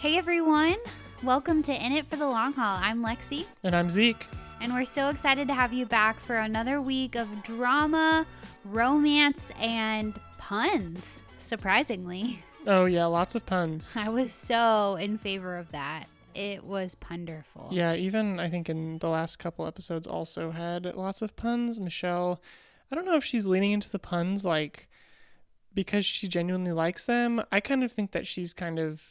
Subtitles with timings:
[0.00, 0.76] Hey everyone,
[1.22, 2.78] welcome to In It for the Long Haul.
[2.80, 4.26] I'm Lexi, And I'm Zeke.
[4.60, 8.26] and we're so excited to have you back for another week of drama,
[8.64, 11.22] romance, and puns.
[11.36, 13.96] Surprisingly, Oh, yeah, lots of puns.
[13.96, 16.04] I was so in favor of that.
[16.34, 17.68] It was punderful.
[17.72, 21.80] Yeah, even I think in the last couple episodes also had lots of puns.
[21.80, 22.40] Michelle,
[22.90, 24.88] I don't know if she's leaning into the puns like
[25.74, 27.42] because she genuinely likes them.
[27.50, 29.02] I kind of think that she's kind of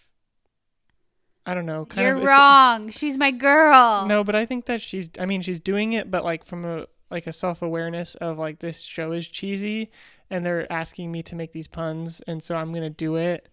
[1.45, 2.89] I don't know, kind You're of wrong.
[2.89, 4.05] She's my girl.
[4.07, 6.85] No, but I think that she's I mean, she's doing it but like from a
[7.09, 9.89] like a self-awareness of like this show is cheesy
[10.30, 13.49] and they're asking me to make these puns and so I'm going to do it.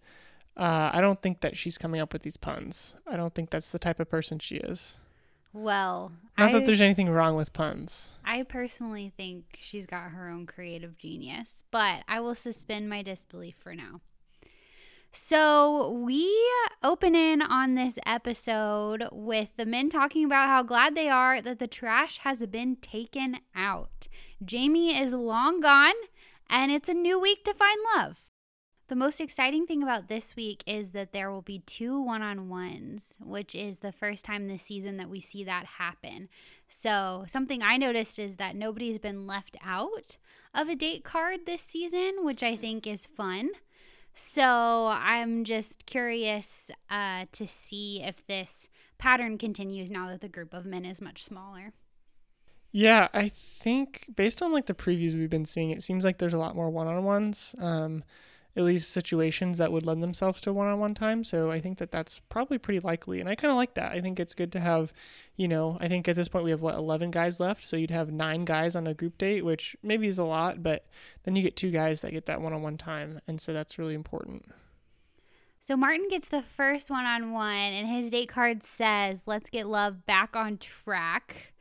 [0.55, 2.95] Uh, I don't think that she's coming up with these puns.
[3.05, 4.97] I don't think that's the type of person she is.
[5.53, 8.11] Well, Not I, that there's anything wrong with puns.
[8.25, 13.55] I personally think she's got her own creative genius, but I will suspend my disbelief
[13.59, 14.01] for now.
[15.11, 16.31] So, we
[16.83, 21.59] open in on this episode with the men talking about how glad they are that
[21.59, 24.07] the trash has been taken out.
[24.43, 25.95] Jamie is long gone,
[26.49, 28.31] and it's a new week to find love.
[28.87, 32.47] The most exciting thing about this week is that there will be two one on
[32.47, 36.29] ones, which is the first time this season that we see that happen.
[36.69, 40.17] So, something I noticed is that nobody's been left out
[40.53, 43.49] of a date card this season, which I think is fun.
[44.19, 50.55] So, I'm just curious uh, to see if this pattern continues now that the group
[50.55, 51.73] of men is much smaller.
[52.71, 56.33] Yeah, I think based on like the previews we've been seeing, it seems like there's
[56.33, 57.53] a lot more one-on-ones.
[57.59, 58.03] Um,
[58.57, 61.23] at least situations that would lend themselves to one-on-one time.
[61.23, 63.91] So I think that that's probably pretty likely, and I kind of like that.
[63.91, 64.91] I think it's good to have,
[65.35, 67.91] you know, I think at this point we have what 11 guys left, so you'd
[67.91, 70.87] have nine guys on a group date, which maybe is a lot, but
[71.23, 74.43] then you get two guys that get that one-on-one time, and so that's really important.
[75.59, 79.67] So Martin gets the first one on one, and his date card says, Let's get
[79.67, 81.53] love back on track.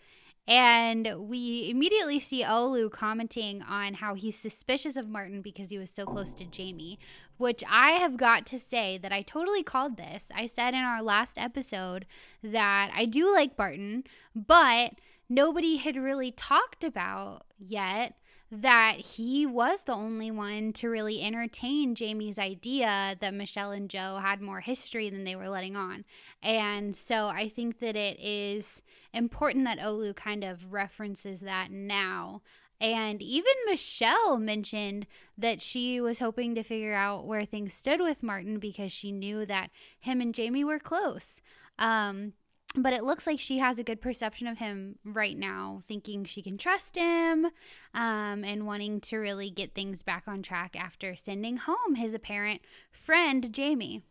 [0.48, 5.90] And we immediately see Olu commenting on how he's suspicious of Martin because he was
[5.90, 7.00] so close to Jamie,
[7.36, 10.30] which I have got to say that I totally called this.
[10.34, 12.06] I said in our last episode
[12.44, 14.04] that I do like Martin,
[14.36, 14.92] but
[15.28, 18.14] nobody had really talked about yet
[18.50, 24.20] that he was the only one to really entertain Jamie's idea that Michelle and Joe
[24.22, 26.04] had more history than they were letting on.
[26.42, 32.42] And so I think that it is important that Olu kind of references that now.
[32.80, 35.06] And even Michelle mentioned
[35.38, 39.44] that she was hoping to figure out where things stood with Martin because she knew
[39.46, 41.40] that him and Jamie were close.
[41.78, 42.34] Um,
[42.76, 46.42] but it looks like she has a good perception of him right now, thinking she
[46.42, 47.46] can trust him
[47.94, 52.60] um, and wanting to really get things back on track after sending home his apparent
[52.90, 54.02] friend, Jamie.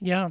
[0.00, 0.30] Yeah.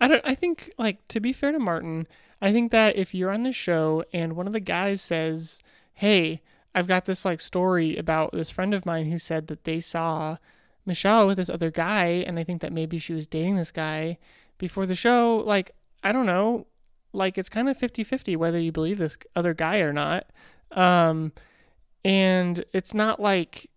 [0.00, 2.06] I don't I think like to be fair to Martin,
[2.40, 5.60] I think that if you're on the show and one of the guys says,
[5.92, 6.40] "Hey,
[6.74, 10.38] I've got this like story about this friend of mine who said that they saw
[10.86, 14.18] Michelle with this other guy and I think that maybe she was dating this guy
[14.56, 16.66] before the show, like I don't know,
[17.12, 20.26] like it's kind of 50-50 whether you believe this other guy or not.
[20.72, 21.32] Um
[22.04, 23.68] and it's not like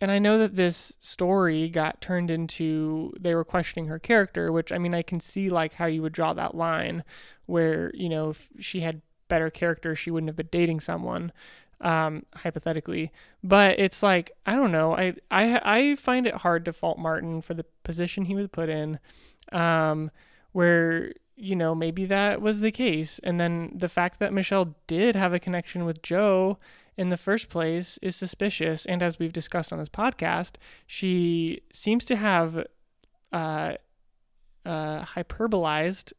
[0.00, 4.72] and I know that this story got turned into they were questioning her character, which
[4.72, 7.04] I mean I can see like how you would draw that line
[7.46, 11.32] where, you know, if she had better character, she wouldn't have been dating someone
[11.80, 13.12] um hypothetically.
[13.44, 14.96] But it's like I don't know.
[14.96, 18.68] I I I find it hard to fault Martin for the position he was put
[18.68, 18.98] in
[19.52, 20.10] um
[20.52, 23.18] where you know, maybe that was the case.
[23.24, 26.56] And then the fact that Michelle did have a connection with Joe
[26.96, 28.86] in the first place is suspicious.
[28.86, 30.52] And as we've discussed on this podcast,
[30.86, 32.64] she seems to have
[33.32, 33.72] uh,
[34.64, 36.12] uh, hyperbolized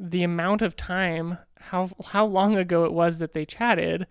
[0.00, 4.08] the amount of time, how how long ago it was that they chatted.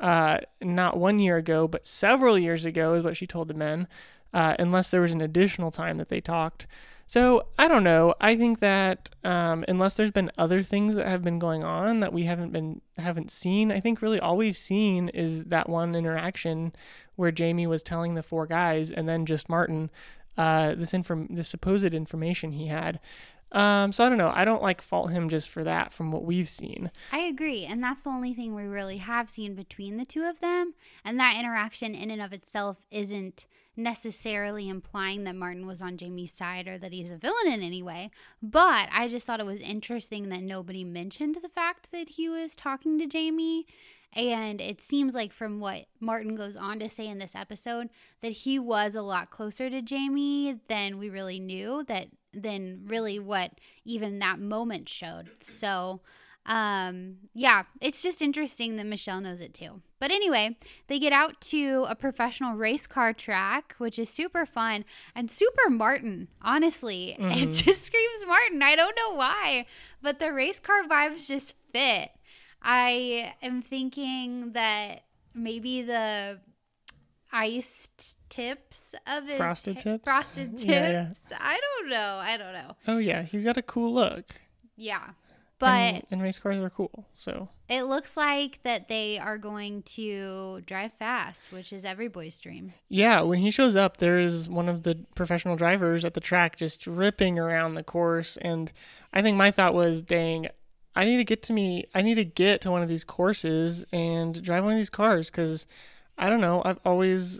[0.00, 3.86] Uh, not one year ago, but several years ago, is what she told the men.
[4.32, 6.66] Uh, unless there was an additional time that they talked.
[7.06, 8.14] So I don't know.
[8.20, 12.12] I think that um, unless there's been other things that have been going on that
[12.12, 16.72] we haven't been haven't seen, I think really all we've seen is that one interaction
[17.14, 19.90] where Jamie was telling the four guys and then just Martin
[20.36, 23.00] uh, this inform this supposed information he had.
[23.52, 24.32] Um, so I don't know.
[24.34, 26.90] I don't like fault him just for that from what we've seen.
[27.12, 27.64] I agree.
[27.64, 30.74] And that's the only thing we really have seen between the two of them.
[31.04, 36.32] And that interaction, in and of itself, isn't necessarily implying that Martin was on Jamie's
[36.32, 38.10] side or that he's a villain in any way.
[38.42, 42.56] But I just thought it was interesting that nobody mentioned the fact that he was
[42.56, 43.66] talking to Jamie.
[44.14, 47.90] And it seems like, from what Martin goes on to say in this episode,
[48.22, 51.84] that he was a lot closer to Jamie than we really knew.
[51.86, 53.52] That than really what
[53.84, 55.30] even that moment showed.
[55.40, 56.00] So,
[56.46, 59.82] um, yeah, it's just interesting that Michelle knows it too.
[59.98, 60.56] But anyway,
[60.88, 64.84] they get out to a professional race car track, which is super fun
[65.14, 66.28] and super Martin.
[66.42, 67.38] Honestly, Mm-hmm.
[67.38, 68.62] it just screams Martin.
[68.62, 69.66] I don't know why,
[70.02, 72.10] but the race car vibes just fit.
[72.62, 75.02] I am thinking that
[75.34, 76.40] maybe the
[77.32, 80.04] iced tips of his Frosted tips?
[80.04, 80.64] frosted tips.
[80.64, 81.12] Yeah, yeah.
[81.38, 82.18] I don't know.
[82.22, 82.76] I don't know.
[82.86, 84.40] Oh yeah, he's got a cool look.
[84.76, 85.10] Yeah.
[85.58, 87.06] But and, and race cars are cool.
[87.14, 92.38] So it looks like that they are going to drive fast, which is every boy's
[92.38, 92.74] dream.
[92.88, 96.86] yeah, when he shows up, there's one of the professional drivers at the track just
[96.86, 98.70] ripping around the course, and
[99.12, 100.48] I think my thought was, dang.
[100.94, 101.84] I need to get to me.
[101.94, 105.30] I need to get to one of these courses and drive one of these cars
[105.30, 105.66] because
[106.16, 106.62] I don't know.
[106.64, 107.38] I've always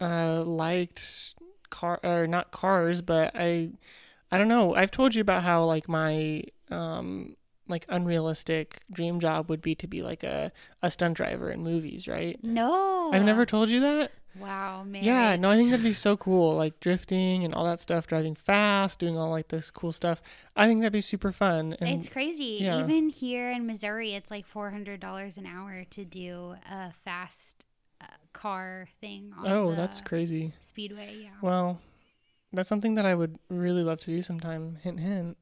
[0.00, 1.34] uh, liked
[1.70, 3.70] car or not cars, but I
[4.32, 4.74] I don't know.
[4.74, 7.36] I've told you about how like my um
[7.68, 10.50] like unrealistic dream job would be to be like a
[10.82, 12.38] a stunt driver in movies, right?
[12.42, 13.10] No.
[13.12, 14.12] I've never told you that.
[14.38, 15.02] Wow, man.
[15.02, 16.54] Yeah, no, I think that'd be so cool.
[16.54, 20.22] Like drifting and all that stuff, driving fast, doing all like this cool stuff.
[20.54, 21.76] I think that'd be super fun.
[21.80, 22.58] And It's crazy.
[22.60, 22.82] yeah.
[22.82, 27.66] Even here in Missouri, it's like four hundred dollars an hour to do a fast
[28.00, 29.32] uh, car thing.
[29.38, 30.52] On oh, that's crazy.
[30.60, 31.16] Speedway.
[31.22, 31.30] Yeah.
[31.42, 31.80] Well,
[32.52, 34.76] that's something that I would really love to do sometime.
[34.82, 35.36] Hint, hint.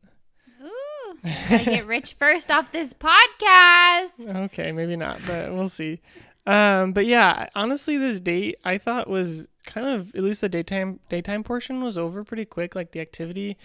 [1.25, 4.35] Gotta get rich first off this podcast.
[4.47, 6.01] Okay, maybe not, but we'll see.
[6.47, 11.01] Um, but yeah, honestly, this date I thought was kind of at least the daytime
[11.09, 12.75] daytime portion was over pretty quick.
[12.75, 13.57] Like the activity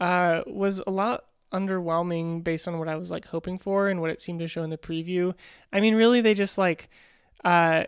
[0.00, 4.10] uh, was a lot underwhelming based on what I was like hoping for and what
[4.10, 5.34] it seemed to show in the preview.
[5.72, 6.90] I mean, really, they just like
[7.44, 7.84] uh,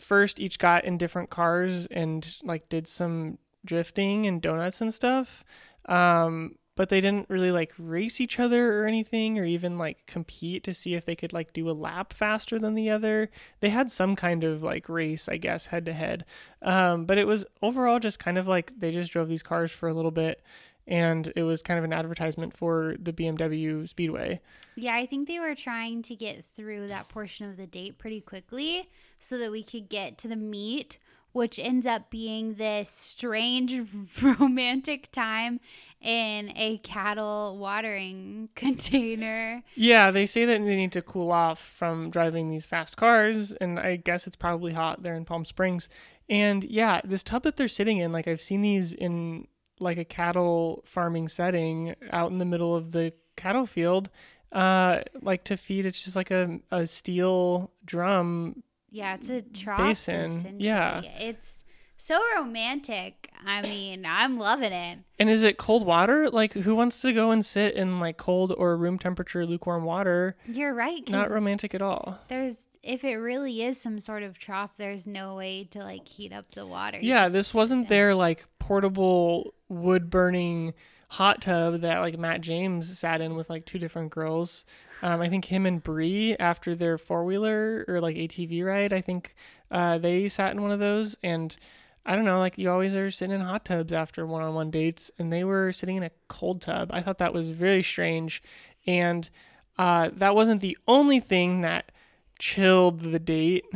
[0.00, 5.44] first each got in different cars and like did some drifting and donuts and stuff.
[5.86, 10.64] Um, but they didn't really like race each other or anything or even like compete
[10.64, 13.30] to see if they could like do a lap faster than the other.
[13.60, 16.24] They had some kind of like race, I guess, head to head.
[16.60, 19.94] But it was overall just kind of like they just drove these cars for a
[19.94, 20.42] little bit
[20.86, 24.40] and it was kind of an advertisement for the BMW Speedway.
[24.76, 28.20] Yeah, I think they were trying to get through that portion of the date pretty
[28.20, 30.98] quickly so that we could get to the meat,
[31.34, 33.82] which ends up being this strange
[34.22, 35.58] romantic time
[36.00, 39.62] in a cattle watering container.
[39.74, 43.80] Yeah, they say that they need to cool off from driving these fast cars, and
[43.80, 45.88] I guess it's probably hot there in Palm Springs.
[46.30, 49.48] And yeah, this tub that they're sitting in, like I've seen these in
[49.80, 54.08] like a cattle farming setting out in the middle of the cattle field.
[54.52, 58.62] Uh, like to feed, it's just like a, a steel drum.
[58.94, 60.64] Yeah, it's a trough Basin, essentially.
[60.64, 61.00] yeah.
[61.02, 61.64] It's
[61.96, 63.28] so romantic.
[63.44, 65.00] I mean, I'm loving it.
[65.18, 66.30] And is it cold water?
[66.30, 70.36] Like, who wants to go and sit in like cold or room temperature lukewarm water?
[70.46, 71.06] You're right.
[71.08, 72.20] Not romantic at all.
[72.28, 76.32] there's if it really is some sort of trough, there's no way to like heat
[76.32, 76.98] up the water.
[76.98, 80.74] You Yeah, this wasn't their like portable wood burning
[81.14, 84.64] hot tub that like Matt James sat in with like two different girls.
[85.00, 89.00] Um, I think him and Bri after their four wheeler or like ATV ride, I
[89.00, 89.34] think
[89.70, 91.16] uh, they sat in one of those.
[91.22, 91.56] And
[92.04, 94.70] I don't know, like you always are sitting in hot tubs after one on one
[94.70, 96.90] dates, and they were sitting in a cold tub.
[96.92, 98.42] I thought that was very strange.
[98.86, 99.30] And
[99.78, 101.92] uh, that wasn't the only thing that
[102.38, 103.64] chilled the date.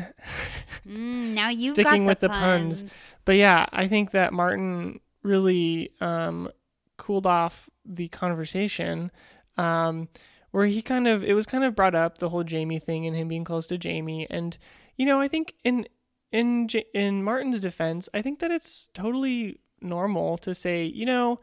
[0.86, 2.82] Mm, now you've Sticking got with the the puns.
[2.82, 2.92] puns.
[3.26, 6.50] But yeah, I think that Martin really um,
[6.98, 9.10] cooled off the conversation.
[9.56, 10.08] Um,
[10.50, 13.16] where he kind of it was kind of brought up the whole Jamie thing and
[13.16, 14.56] him being close to Jamie, and
[14.96, 15.86] you know I think in
[16.32, 21.40] in in Martin's defense, I think that it's totally normal to say you know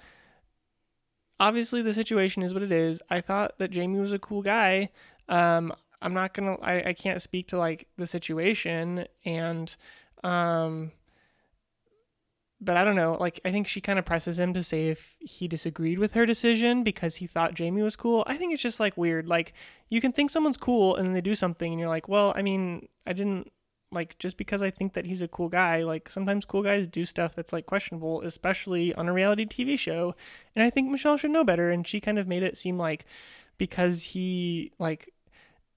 [1.40, 3.02] obviously the situation is what it is.
[3.10, 4.90] I thought that Jamie was a cool guy.
[5.30, 9.76] Um, I'm not gonna I, I can't speak to like the situation and
[10.24, 10.92] um
[12.62, 13.18] but I don't know.
[13.20, 16.26] Like, I think she kind of presses him to say if he disagreed with her
[16.26, 18.24] decision because he thought Jamie was cool.
[18.28, 19.28] I think it's just like weird.
[19.28, 19.54] Like,
[19.90, 22.42] you can think someone's cool and then they do something and you're like, well, I
[22.42, 23.52] mean, I didn't
[23.92, 25.84] like just because I think that he's a cool guy.
[25.84, 30.16] Like, sometimes cool guys do stuff that's like questionable, especially on a reality TV show.
[30.56, 31.72] And I think Michelle should know better.
[31.72, 33.06] And she kind of made it seem like
[33.58, 35.12] because he like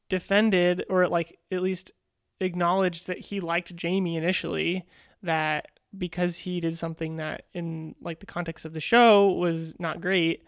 [0.09, 1.93] defended or like at least
[2.41, 4.87] acknowledged that he liked Jamie initially,
[5.23, 10.01] that because he did something that in like the context of the show was not
[10.01, 10.45] great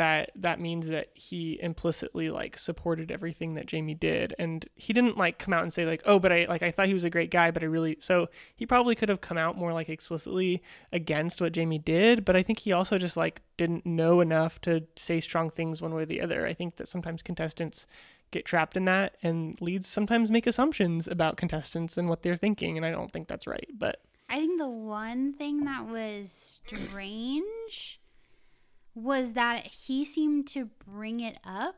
[0.00, 4.34] that that means that he implicitly like supported everything that Jamie did.
[4.38, 6.86] And he didn't like come out and say like oh but I like I thought
[6.86, 9.58] he was a great guy but I really so he probably could have come out
[9.58, 13.84] more like explicitly against what Jamie did but I think he also just like didn't
[13.84, 16.46] know enough to say strong things one way or the other.
[16.46, 17.86] I think that sometimes contestants
[18.30, 22.78] get trapped in that and leads sometimes make assumptions about contestants and what they're thinking
[22.78, 24.00] and I don't think that's right but
[24.30, 28.00] I think the one thing that was strange
[28.94, 31.76] was that he seemed to bring it up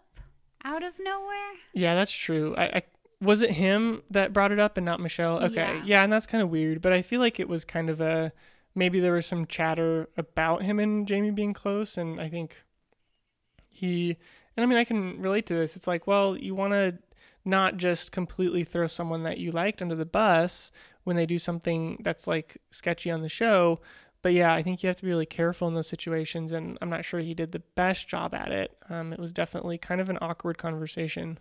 [0.64, 1.54] out of nowhere.
[1.72, 2.54] Yeah, that's true.
[2.56, 2.82] I, I
[3.20, 5.42] was it him that brought it up and not Michelle.
[5.44, 6.04] Okay, yeah, Yeah.
[6.04, 6.82] and that's kind of weird.
[6.82, 8.32] But I feel like it was kind of a
[8.74, 12.56] maybe there was some chatter about him and Jamie being close, and I think
[13.70, 14.16] he
[14.56, 15.76] and I mean I can relate to this.
[15.76, 16.98] It's like, well, you want to
[17.44, 20.70] not just completely throw someone that you liked under the bus
[21.04, 23.80] when they do something that's like sketchy on the show.
[24.22, 26.90] But yeah, I think you have to be really careful in those situations, and I'm
[26.90, 28.76] not sure he did the best job at it.
[28.88, 31.38] Um, it was definitely kind of an awkward conversation.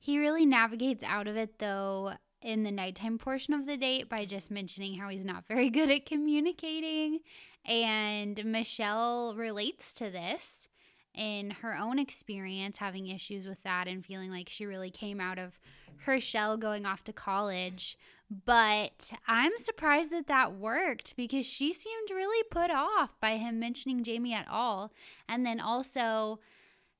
[0.00, 4.24] He really navigates out of it though in the nighttime portion of the date by
[4.24, 7.20] just mentioning how he's not very good at communicating.
[7.64, 10.68] And Michelle relates to this
[11.18, 15.38] in her own experience, having issues with that and feeling like she really came out
[15.38, 15.58] of
[16.02, 17.98] her shell going off to college.
[18.44, 24.04] But I'm surprised that that worked because she seemed really put off by him mentioning
[24.04, 24.92] Jamie at all.
[25.28, 26.38] And then also,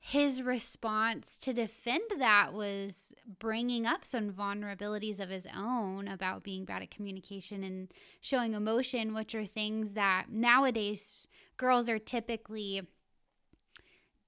[0.01, 6.65] his response to defend that was bringing up some vulnerabilities of his own about being
[6.65, 12.83] bad at communication and showing emotion, which are things that nowadays girls are typically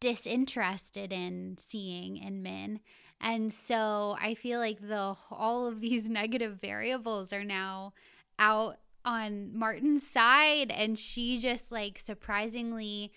[0.00, 2.80] disinterested in seeing in men.
[3.20, 7.92] And so I feel like the all of these negative variables are now
[8.38, 13.12] out on Martin's side and she just like surprisingly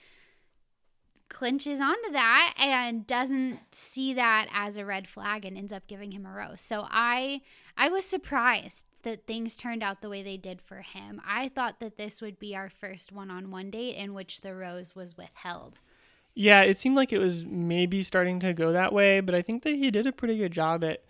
[1.29, 6.11] clinches onto that and doesn't see that as a red flag and ends up giving
[6.11, 6.61] him a rose.
[6.61, 7.41] So I
[7.75, 11.21] I was surprised that things turned out the way they did for him.
[11.25, 15.17] I thought that this would be our first one-on-one date in which the rose was
[15.17, 15.81] withheld.
[16.35, 19.63] Yeah, it seemed like it was maybe starting to go that way, but I think
[19.63, 21.03] that he did a pretty good job at,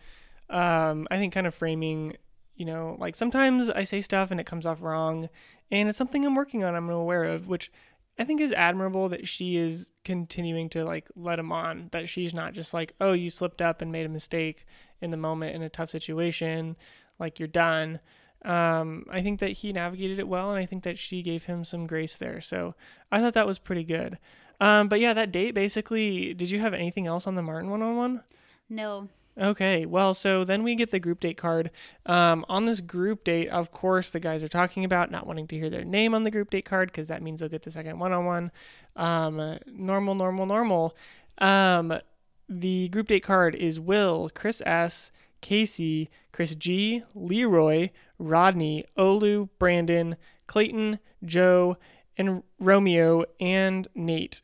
[0.49, 2.17] um, I think, kind of framing.
[2.55, 5.29] You know, like sometimes I say stuff and it comes off wrong,
[5.71, 6.75] and it's something I'm working on.
[6.75, 7.71] I'm aware of, which
[8.19, 11.89] I think is admirable that she is continuing to like let him on.
[11.93, 14.65] That she's not just like, oh, you slipped up and made a mistake
[15.01, 16.75] in the moment in a tough situation,
[17.17, 17.99] like you're done.
[18.45, 21.63] Um, I think that he navigated it well, and I think that she gave him
[21.63, 22.41] some grace there.
[22.41, 22.75] So
[23.11, 24.19] I thought that was pretty good.
[24.63, 26.33] Um, but yeah, that date basically.
[26.33, 28.23] Did you have anything else on the Martin one on one?
[28.69, 29.09] No.
[29.37, 31.71] Okay, well, so then we get the group date card.
[32.05, 35.57] Um, on this group date, of course, the guys are talking about not wanting to
[35.57, 37.99] hear their name on the group date card because that means they'll get the second
[37.99, 38.51] one on one.
[38.95, 40.95] Normal, normal, normal.
[41.39, 41.99] Um,
[42.47, 50.15] the group date card is Will, Chris S., Casey, Chris G, Leroy, Rodney, Olu, Brandon,
[50.47, 51.77] Clayton, Joe,
[52.17, 54.41] and Romeo and Nate.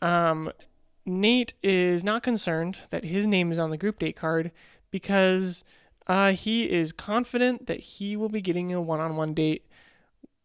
[0.00, 0.52] Um,
[1.04, 4.52] Nate is not concerned that his name is on the group date card
[4.90, 5.64] because
[6.06, 9.66] uh, he is confident that he will be getting a one on one date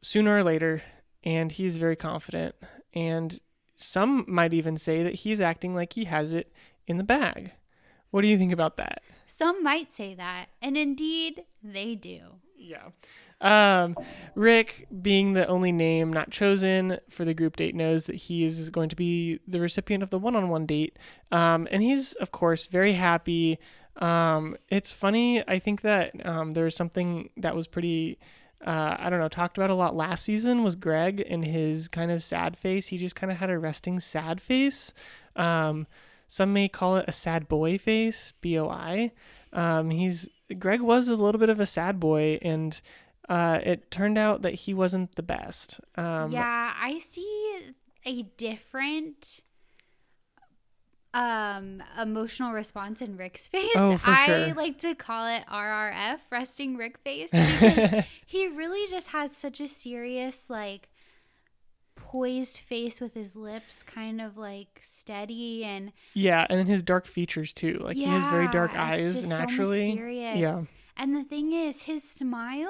[0.02, 0.84] sooner or later,
[1.24, 2.56] and he is very confident.
[2.94, 3.40] And
[3.76, 6.52] some might even say that he's acting like he has it
[6.88, 7.52] in the bag.
[8.12, 9.02] What do you think about that?
[9.26, 12.20] Some might say that, and indeed they do.
[12.56, 12.90] Yeah.
[13.44, 13.96] Um,
[14.34, 18.72] Rick, being the only name not chosen for the group date, knows that he is
[18.72, 20.98] going to be the recipient of the one on one date.
[21.32, 23.60] Um, and he's, of course, very happy.
[23.98, 25.48] Um, it's funny.
[25.48, 28.18] I think that um, there's something that was pretty.
[28.66, 32.10] Uh, I don't know, talked about a lot last season was Greg and his kind
[32.10, 32.88] of sad face.
[32.88, 34.94] He just kind of had a resting sad face.
[35.36, 35.86] Um,
[36.30, 39.12] some may call it a sad boy face, B O I.
[39.52, 42.82] Um, he's Greg was a little bit of a sad boy, and
[43.30, 45.80] uh, it turned out that he wasn't the best.
[45.96, 47.60] Um, yeah, I see
[48.06, 49.42] a different
[51.14, 53.72] um emotional response in Rick's face.
[53.76, 54.54] Oh, for I sure.
[54.56, 59.68] like to call it RRF, resting Rick face, because he really just has such a
[59.68, 60.90] serious like
[61.96, 67.06] poised face with his lips kind of like steady and Yeah, and then his dark
[67.06, 67.80] features too.
[67.80, 69.94] Like he has very dark eyes just so naturally.
[70.40, 70.64] Yeah.
[70.98, 72.70] And the thing is, his smile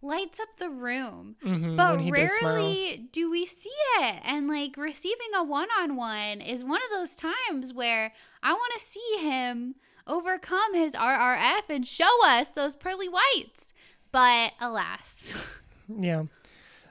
[0.00, 1.36] lights up the room.
[1.44, 2.54] Mhm, But when he does smile.
[2.56, 4.20] rarely do we see it.
[4.24, 8.12] And like receiving a one on one is one of those times where
[8.42, 9.74] I want to see him
[10.06, 13.72] overcome his RRF and show us those pearly whites.
[14.12, 15.34] But alas,
[15.88, 16.24] Yeah.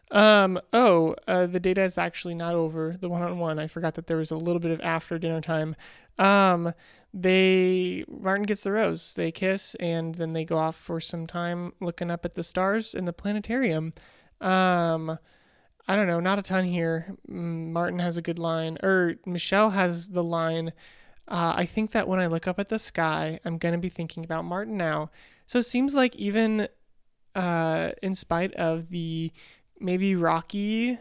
[0.10, 0.60] Um.
[0.72, 2.96] Oh, uh, the data is actually not over.
[2.98, 3.60] The one-on-one.
[3.60, 5.76] I forgot that there was a little bit of after dinner time.
[6.18, 6.74] Um.
[7.14, 9.14] They Martin gets the rose.
[9.16, 12.94] They kiss, and then they go off for some time looking up at the stars
[12.94, 13.94] in the planetarium.
[14.42, 15.18] Um.
[15.88, 16.20] I don't know.
[16.20, 17.16] Not a ton here.
[17.28, 20.74] Martin has a good line, or Michelle has the line.
[21.30, 24.26] Uh, I think that when I look up at the sky, I'm gonna be thinking
[24.26, 25.12] about Martin now.
[25.46, 26.68] So it seems like even
[27.36, 29.32] uh, in spite of the
[29.80, 31.00] maybe rocky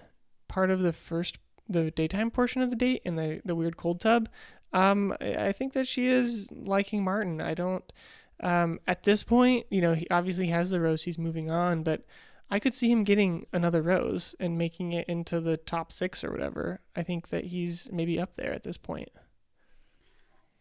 [0.49, 4.00] part of the first the daytime portion of the date and the the weird cold
[4.00, 4.28] tub
[4.73, 7.92] um i think that she is liking martin i don't
[8.40, 12.04] um at this point you know he obviously has the rose he's moving on but
[12.50, 16.30] i could see him getting another rose and making it into the top six or
[16.30, 19.11] whatever i think that he's maybe up there at this point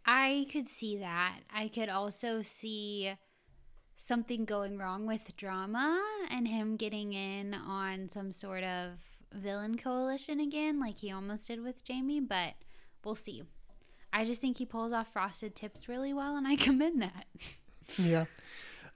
[0.06, 1.40] I could see that.
[1.52, 3.14] I could also see
[3.98, 8.92] something going wrong with drama and him getting in on some sort of
[9.34, 12.54] villain coalition again, like he almost did with Jamie, but
[13.04, 13.44] we'll see.
[14.16, 17.26] I just think he pulls off frosted tips really well, and I commend that.
[17.98, 18.26] yeah.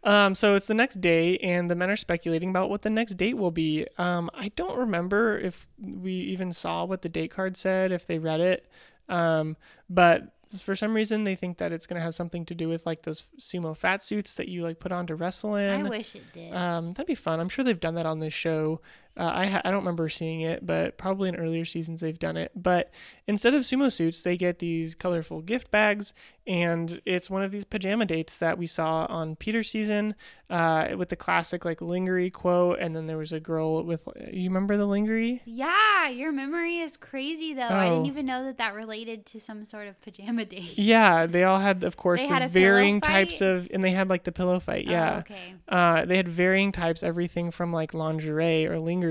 [0.01, 3.15] Um, so it's the next day, and the men are speculating about what the next
[3.15, 3.85] date will be.
[3.97, 8.17] Um, I don't remember if we even saw what the date card said, if they
[8.17, 8.65] read it.
[9.09, 9.57] Um,
[9.89, 12.85] but for some reason they think that it's going to have something to do with
[12.85, 15.85] like those sumo fat suits that you like put on to wrestle in.
[15.85, 16.53] I wish it did.
[16.53, 17.39] Um, that'd be fun.
[17.39, 18.81] I'm sure they've done that on this show.
[19.19, 22.37] Uh, I ha- I don't remember seeing it, but probably in earlier seasons they've done
[22.37, 22.53] it.
[22.55, 22.93] But
[23.27, 26.13] instead of sumo suits, they get these colorful gift bags,
[26.47, 30.15] and it's one of these pajama dates that we saw on Peter's season,
[30.49, 34.49] uh, with the classic like lingerie quote, and then there was a girl with you
[34.49, 35.41] remember the lingerie?
[35.43, 37.63] Yeah, your memory is crazy though.
[37.63, 40.77] I didn't even know that that related to some sort of pajama date.
[40.77, 44.23] Yeah, they all had, of course, they the varying types of, and they had like
[44.23, 44.85] the pillow fight.
[44.87, 45.55] Yeah, oh, okay.
[45.67, 49.08] Uh, they had varying types, everything from like lingerie or lingerie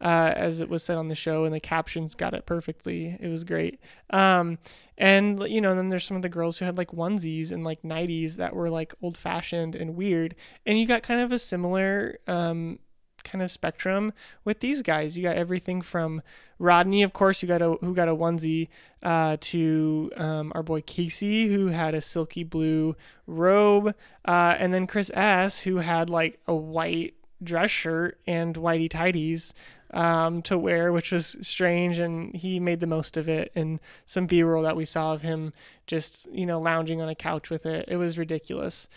[0.00, 3.16] uh, as it was said on the show, and the captions got it perfectly.
[3.20, 3.80] It was great.
[4.10, 4.58] Um,
[4.98, 7.82] and you know, then there's some of the girls who had like onesies and like
[7.82, 12.18] nighties that were like old fashioned and weird, and you got kind of a similar
[12.26, 12.78] um,
[13.26, 14.12] kind of spectrum
[14.44, 15.16] with these guys.
[15.16, 16.22] You got everything from
[16.58, 18.68] Rodney, of course, you got a who got a onesie,
[19.02, 22.96] uh, to um, our boy Casey, who had a silky blue
[23.26, 23.94] robe,
[24.24, 29.54] uh, and then Chris S, who had like a white dress shirt and whitey tidies
[29.92, 33.52] um, to wear, which was strange, and he made the most of it.
[33.54, 35.52] And some B-roll that we saw of him
[35.86, 38.88] just you know lounging on a couch with it, it was ridiculous.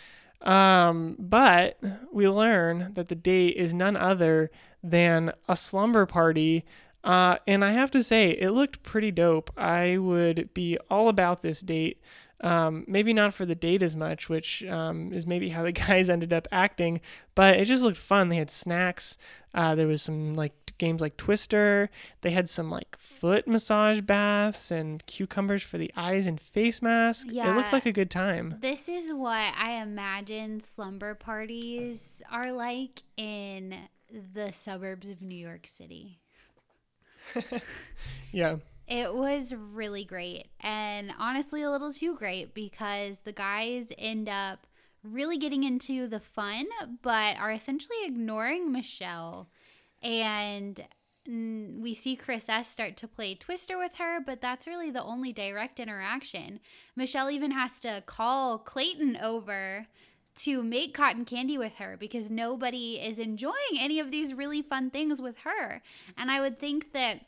[0.42, 1.78] Um, but
[2.12, 4.50] we learn that the date is none other
[4.82, 6.64] than a slumber party.
[7.02, 9.50] Uh, and I have to say, it looked pretty dope.
[9.56, 12.00] I would be all about this date.
[12.42, 16.08] Um, maybe not for the date as much, which um, is maybe how the guys
[16.08, 17.00] ended up acting,
[17.34, 18.28] but it just looked fun.
[18.28, 19.18] They had snacks.
[19.52, 21.90] Uh, there was some like games like Twister.
[22.22, 27.28] They had some like foot massage baths and cucumbers for the eyes and face mask.
[27.30, 28.56] Yeah, it looked like a good time.
[28.60, 33.76] This is what I imagine slumber parties are like in
[34.34, 36.18] the suburbs of New York City.
[38.32, 38.56] yeah.
[38.90, 44.66] It was really great and honestly a little too great because the guys end up
[45.04, 46.66] really getting into the fun
[47.00, 49.48] but are essentially ignoring Michelle.
[50.02, 50.84] And
[51.24, 55.32] we see Chris S start to play Twister with her, but that's really the only
[55.32, 56.58] direct interaction.
[56.96, 59.86] Michelle even has to call Clayton over
[60.36, 64.90] to make cotton candy with her because nobody is enjoying any of these really fun
[64.90, 65.80] things with her.
[66.16, 67.20] And I would think that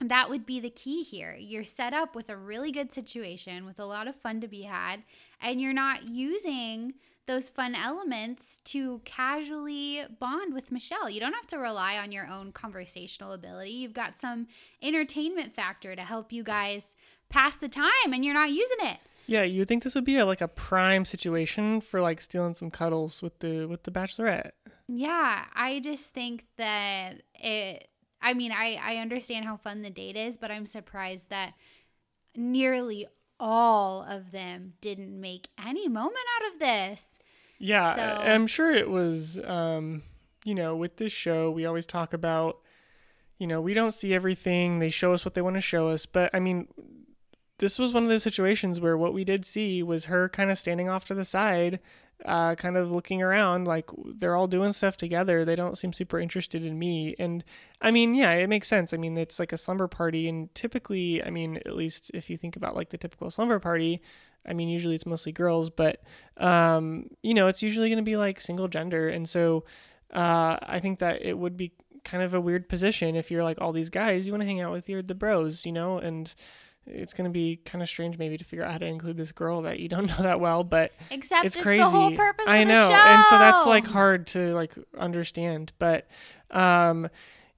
[0.00, 1.36] that would be the key here.
[1.38, 4.62] You're set up with a really good situation with a lot of fun to be
[4.62, 5.02] had,
[5.40, 6.94] and you're not using
[7.26, 11.10] those fun elements to casually bond with Michelle.
[11.10, 13.70] You don't have to rely on your own conversational ability.
[13.70, 14.46] You've got some
[14.82, 16.94] entertainment factor to help you guys
[17.28, 18.98] pass the time, and you're not using it.
[19.26, 22.54] Yeah, you would think this would be a, like a prime situation for like stealing
[22.54, 24.52] some cuddles with the with the bachelorette.
[24.88, 27.88] Yeah, I just think that it
[28.20, 31.54] I mean, I, I understand how fun the date is, but I'm surprised that
[32.34, 33.06] nearly
[33.40, 37.18] all of them didn't make any moment out of this.
[37.58, 38.02] Yeah, so.
[38.02, 40.02] I'm sure it was, um,
[40.44, 42.58] you know, with this show, we always talk about,
[43.38, 44.78] you know, we don't see everything.
[44.78, 46.06] They show us what they want to show us.
[46.06, 46.68] But I mean,
[47.58, 50.58] this was one of those situations where what we did see was her kind of
[50.58, 51.80] standing off to the side
[52.24, 55.44] uh, kind of looking around like they're all doing stuff together.
[55.44, 57.14] They don't seem super interested in me.
[57.18, 57.44] And
[57.80, 58.92] I mean, yeah, it makes sense.
[58.92, 60.28] I mean, it's like a slumber party.
[60.28, 64.02] And typically, I mean, at least if you think about like the typical slumber party,
[64.46, 66.02] I mean, usually it's mostly girls, but,
[66.38, 69.08] um, you know, it's usually going to be like single gender.
[69.08, 69.64] And so
[70.12, 71.72] uh, I think that it would be
[72.04, 74.60] kind of a weird position if you're like all these guys you want to hang
[74.60, 76.34] out with your the bros you know and
[76.88, 79.32] it's going to be kind of strange maybe to figure out how to include this
[79.32, 82.46] girl that you don't know that well but Except it's it's, crazy the whole purpose
[82.48, 86.06] i of the know and so that's like hard to like understand but
[86.50, 87.08] um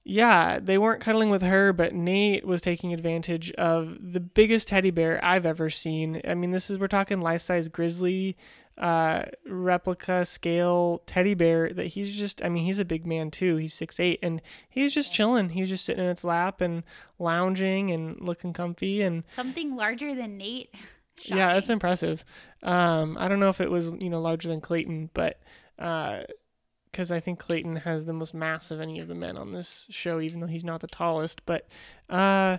[0.03, 4.91] yeah they weren't cuddling with her but nate was taking advantage of the biggest teddy
[4.91, 6.21] bear i've ever seen.
[6.27, 8.35] I mean this is we're talking life-size grizzly
[8.81, 13.55] uh replica scale teddy bear that he's just i mean he's a big man too
[13.55, 16.83] he's six eight and he's just chilling he's just sitting in its lap and
[17.19, 20.73] lounging and looking comfy and Something larger than Nate.
[21.25, 22.23] yeah, that's impressive.
[22.63, 25.39] Um, I don't know if it was you know larger than Clayton, but
[25.77, 29.87] because I think Clayton has the most mass of any of the men on this
[29.89, 31.45] show, even though he's not the tallest.
[31.45, 31.67] But
[32.09, 32.57] uh,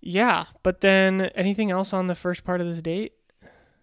[0.00, 0.46] yeah.
[0.62, 3.14] But then anything else on the first part of this date?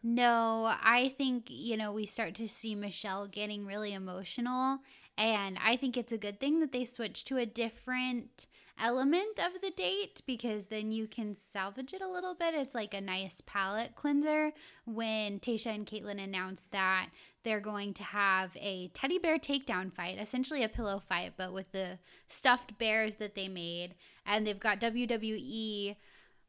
[0.07, 4.77] No, I think, you know, we start to see Michelle getting really emotional.
[5.17, 8.45] And I think it's a good thing that they switch to a different
[8.79, 12.53] element of the date because then you can salvage it a little bit.
[12.53, 14.51] It's like a nice palate cleanser
[14.85, 17.09] when Tayshia and Kaitlyn announced that
[17.41, 21.71] they're going to have a teddy bear takedown fight, essentially a pillow fight, but with
[21.71, 23.95] the stuffed bears that they made.
[24.23, 25.95] And they've got WWE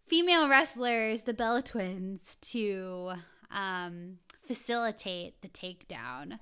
[0.06, 3.14] female wrestlers, the Bella Twins, to
[3.50, 6.38] um, facilitate the takedown.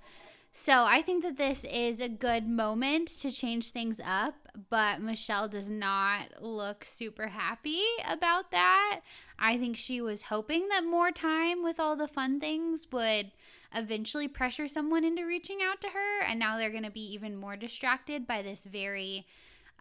[0.57, 4.37] So I think that this is a good moment to change things up,
[4.71, 9.01] but Michelle does not look super happy about that.
[9.37, 13.33] I think she was hoping that more time with all the fun things would
[13.75, 17.35] eventually pressure someone into reaching out to her, and now they're going to be even
[17.35, 19.27] more distracted by this very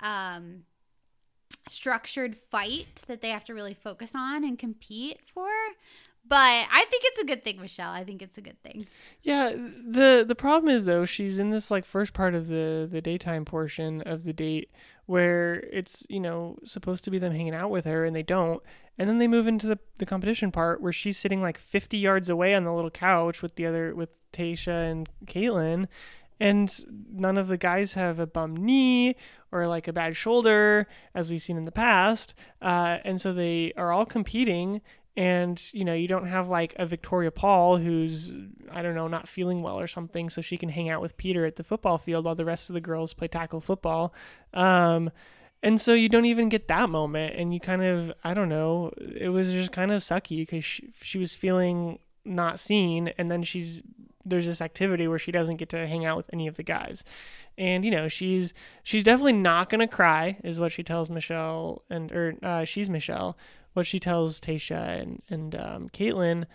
[0.02, 0.64] um,
[1.68, 5.50] structured fight that they have to really focus on and compete for.
[6.26, 6.38] But
[6.72, 7.92] I think it's a good thing, Michelle.
[7.92, 8.88] I think it's a good thing.
[9.22, 13.02] Yeah, the the problem is though she's in this like first part of the the
[13.02, 14.72] daytime portion of the date
[15.06, 18.64] where it's you know supposed to be them hanging out with her and they don't,
[18.98, 22.30] and then they move into the the competition part where she's sitting like 50 yards
[22.30, 25.88] away on the little couch with the other with Tayshia and Kaitlyn,
[26.40, 29.18] and none of the guys have a bum knee
[29.52, 33.74] or like a bad shoulder as we've seen in the past, uh, and so they
[33.76, 34.82] are all competing
[35.16, 38.32] and you know you don't have like a Victoria Paul who's
[38.72, 41.46] I don't know not feeling well or something so she can hang out with Peter
[41.46, 44.14] at the football field while the rest of the girls play tackle football.
[44.54, 45.12] Um
[45.62, 48.92] and so you don't even get that moment and you kind of I don't know
[48.98, 53.44] it was just kind of sucky because she, she was feeling not seen and then
[53.44, 53.84] she's
[54.26, 57.04] there's this activity where she doesn't get to hang out with any of the guys.
[57.58, 62.12] And you know she's she's definitely not gonna cry is what she tells michelle and
[62.12, 63.38] or uh, she's michelle
[63.74, 66.46] what she tells tayshia and and um, kaitlyn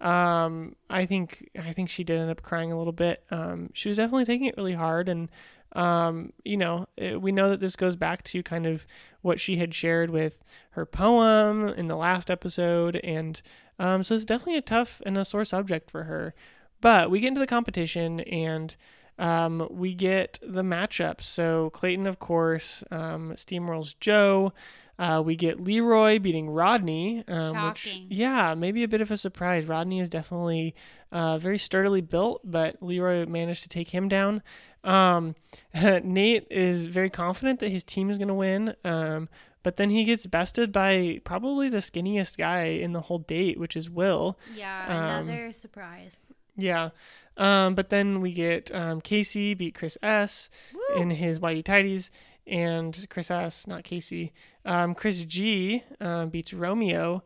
[0.00, 3.88] um, i think i think she did end up crying a little bit um, she
[3.88, 5.30] was definitely taking it really hard and
[5.72, 8.86] um, you know it, we know that this goes back to kind of
[9.22, 13.42] what she had shared with her poem in the last episode and
[13.78, 16.34] um, so it's definitely a tough and a sore subject for her
[16.80, 18.76] but we get into the competition and
[19.18, 21.22] um, we get the matchups.
[21.22, 24.52] So Clayton, of course, um, steamrolls Joe.
[24.98, 27.24] Uh, we get Leroy beating Rodney.
[27.28, 27.68] Um.
[27.68, 29.66] Which, yeah, maybe a bit of a surprise.
[29.66, 30.74] Rodney is definitely
[31.12, 34.42] uh, very sturdily built, but Leroy managed to take him down.
[34.84, 35.34] Um,
[35.74, 38.74] Nate is very confident that his team is going to win.
[38.84, 39.28] Um,
[39.62, 43.76] but then he gets bested by probably the skinniest guy in the whole date, which
[43.76, 44.38] is Will.
[44.54, 46.28] Yeah, Um, another surprise.
[46.56, 46.90] Yeah.
[47.36, 51.02] Um, but then we get um, Casey beat Chris S Woo.
[51.02, 52.10] in his Whitey Tidies,
[52.48, 54.32] and Chris S, not Casey.
[54.64, 57.22] Um, Chris G um, beats Romeo.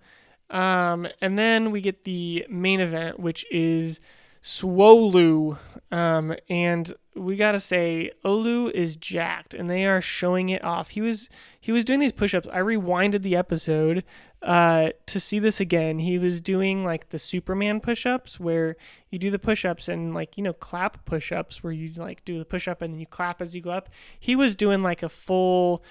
[0.50, 4.00] Um, and then we get the main event, which is
[4.42, 5.56] Swolu.
[5.90, 10.90] Um, and we gotta say, Olu is jacked, and they are showing it off.
[10.90, 11.28] He was
[11.60, 12.48] he was doing these push-ups.
[12.52, 14.04] I rewinded the episode
[14.42, 15.98] uh, to see this again.
[15.98, 18.76] He was doing like the Superman push-ups, where
[19.10, 22.44] you do the push-ups and like you know clap push-ups, where you like do the
[22.44, 23.90] push-up and then you clap as you go up.
[24.18, 25.84] He was doing like a full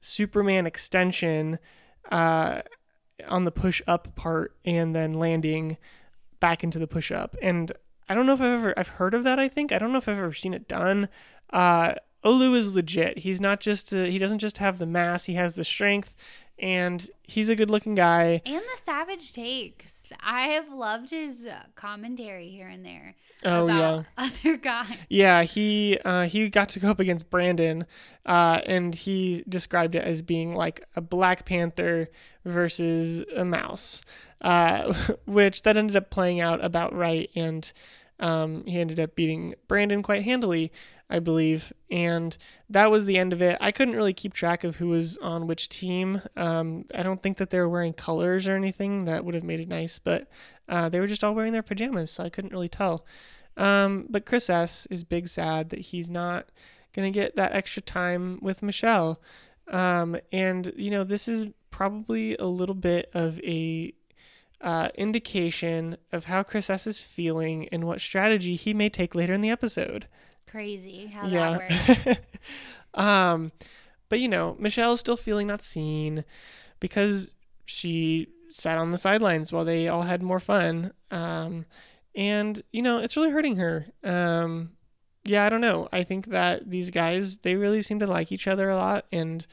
[0.00, 1.58] Superman extension
[2.12, 2.60] uh,
[3.26, 5.78] on the push-up part, and then landing
[6.38, 7.34] back into the push-up.
[7.40, 7.72] And
[8.08, 9.38] I don't know if I've ever I've heard of that.
[9.38, 11.08] I think I don't know if I've ever seen it done.
[11.50, 13.18] Uh, Olu is legit.
[13.18, 15.24] He's not just uh he doesn't just have the mass.
[15.24, 16.14] He has the strength,
[16.58, 18.42] and he's a good-looking guy.
[18.44, 20.12] And the savage takes.
[20.20, 23.14] I have loved his uh, commentary here and there
[23.44, 24.02] Oh yeah.
[24.18, 24.96] other guys.
[25.08, 27.86] Yeah, he uh, he got to go up against Brandon,
[28.24, 32.08] uh, and he described it as being like a Black Panther
[32.44, 34.02] versus a mouse,
[34.40, 34.92] uh,
[35.26, 37.72] which that ended up playing out about right, and
[38.18, 40.72] um, he ended up beating Brandon quite handily.
[41.08, 41.72] I believe.
[41.90, 42.36] And
[42.70, 43.56] that was the end of it.
[43.60, 46.20] I couldn't really keep track of who was on which team.
[46.36, 49.04] Um, I don't think that they were wearing colors or anything.
[49.04, 50.28] That would have made it nice, but
[50.68, 53.06] uh, they were just all wearing their pajamas, so I couldn't really tell.
[53.56, 56.48] Um, but Chris S is big sad that he's not
[56.92, 59.20] going to get that extra time with Michelle.
[59.68, 63.92] Um, and, you know, this is probably a little bit of a
[64.66, 69.32] uh, indication of how Chris S is feeling and what strategy he may take later
[69.32, 70.06] in the episode
[70.56, 71.58] crazy how yeah.
[71.58, 72.20] that works.
[72.94, 73.52] um,
[74.08, 76.24] but you know, Michelle's still feeling not seen
[76.80, 77.34] because
[77.66, 80.92] she sat on the sidelines while they all had more fun.
[81.10, 81.66] Um,
[82.14, 83.86] and you know, it's really hurting her.
[84.02, 84.70] Um,
[85.24, 85.88] yeah, I don't know.
[85.92, 89.46] I think that these guys they really seem to like each other a lot, and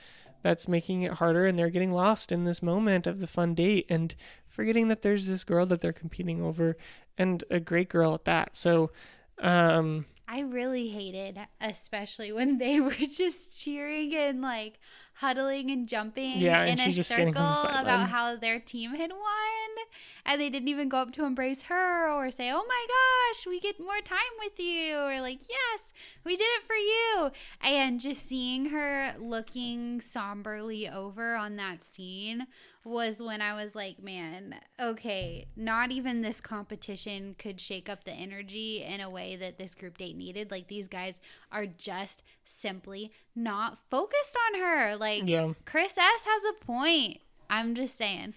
[0.44, 1.48] that's making it harder.
[1.48, 4.14] And they're getting lost in this moment of the fun date and
[4.48, 6.78] forgetting that there's this girl that they're competing over,
[7.18, 8.56] and a great girl at that.
[8.56, 8.92] So,
[9.40, 14.80] um, I really hated, especially when they were just cheering and like
[15.14, 19.86] huddling and jumping yeah, and in a circle about how their team had won.
[20.26, 23.60] And they didn't even go up to embrace her or say, Oh my gosh, we
[23.60, 24.98] get more time with you.
[24.98, 25.94] Or like, Yes,
[26.24, 27.30] we did it for you.
[27.62, 32.48] And just seeing her looking somberly over on that scene
[32.86, 38.12] was when I was like, man, okay, not even this competition could shake up the
[38.12, 40.52] energy in a way that this group date needed.
[40.52, 41.20] Like these guys
[41.52, 44.96] are just simply not focused on her.
[44.96, 45.54] Like yeah.
[45.66, 47.20] Chris S has a point.
[47.50, 48.34] I'm just saying.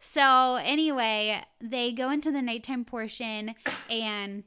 [0.00, 3.54] So anyway, they go into the nighttime portion
[3.90, 4.44] and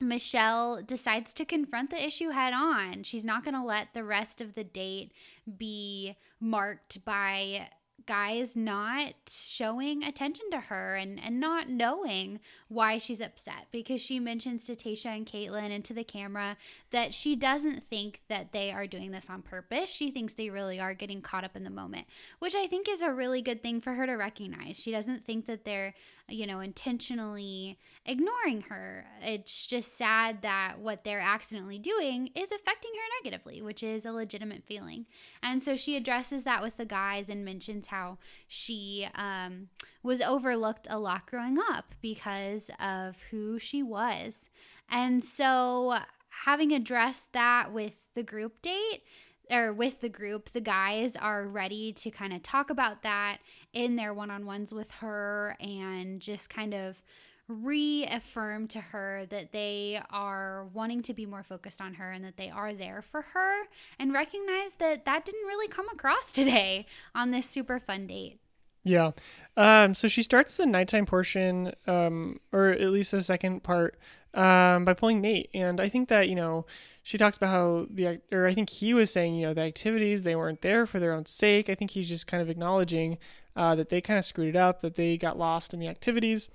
[0.00, 3.02] Michelle decides to confront the issue head on.
[3.02, 5.12] She's not going to let the rest of the date
[5.58, 7.68] be marked by
[8.10, 14.18] guys not showing attention to her and, and not knowing why she's upset because she
[14.18, 16.56] mentions to Tayshia and Kaitlyn and to the camera
[16.90, 19.88] that she doesn't think that they are doing this on purpose.
[19.88, 22.08] She thinks they really are getting caught up in the moment,
[22.40, 24.76] which I think is a really good thing for her to recognize.
[24.76, 25.94] She doesn't think that they're,
[26.30, 29.04] you know, intentionally ignoring her.
[29.22, 34.12] It's just sad that what they're accidentally doing is affecting her negatively, which is a
[34.12, 35.06] legitimate feeling.
[35.42, 39.68] And so she addresses that with the guys and mentions how she um,
[40.02, 44.48] was overlooked a lot growing up because of who she was.
[44.90, 45.98] And so,
[46.44, 49.02] having addressed that with the group date,
[49.50, 53.38] or with the group, the guys are ready to kind of talk about that
[53.72, 57.02] in their one on ones with her and just kind of
[57.50, 62.36] reaffirm to her that they are wanting to be more focused on her and that
[62.36, 63.62] they are there for her
[63.98, 68.38] and recognize that that didn't really come across today on this super fun date.
[68.82, 69.10] Yeah.
[69.56, 73.98] Um, so she starts the nighttime portion, um, or at least the second part,
[74.32, 75.50] um, by pulling Nate.
[75.52, 76.64] And I think that, you know,
[77.02, 80.22] she talks about how the, or I think he was saying, you know, the activities,
[80.22, 81.68] they weren't there for their own sake.
[81.68, 83.18] I think he's just kind of acknowledging
[83.60, 86.48] uh, that they kind of screwed it up, that they got lost in the activities.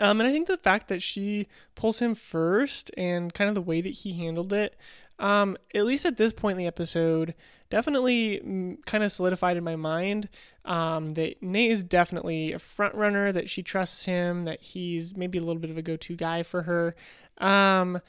[0.00, 3.62] Um, and I think the fact that she pulls him first and kind of the
[3.62, 4.74] way that he handled it,
[5.20, 7.34] um, at least at this point in the episode,
[7.70, 10.28] definitely mm, kind of solidified in my mind
[10.64, 15.38] um, that Nate is definitely a front runner, that she trusts him, that he's maybe
[15.38, 16.96] a little bit of a go to guy for her.
[17.38, 18.00] Um,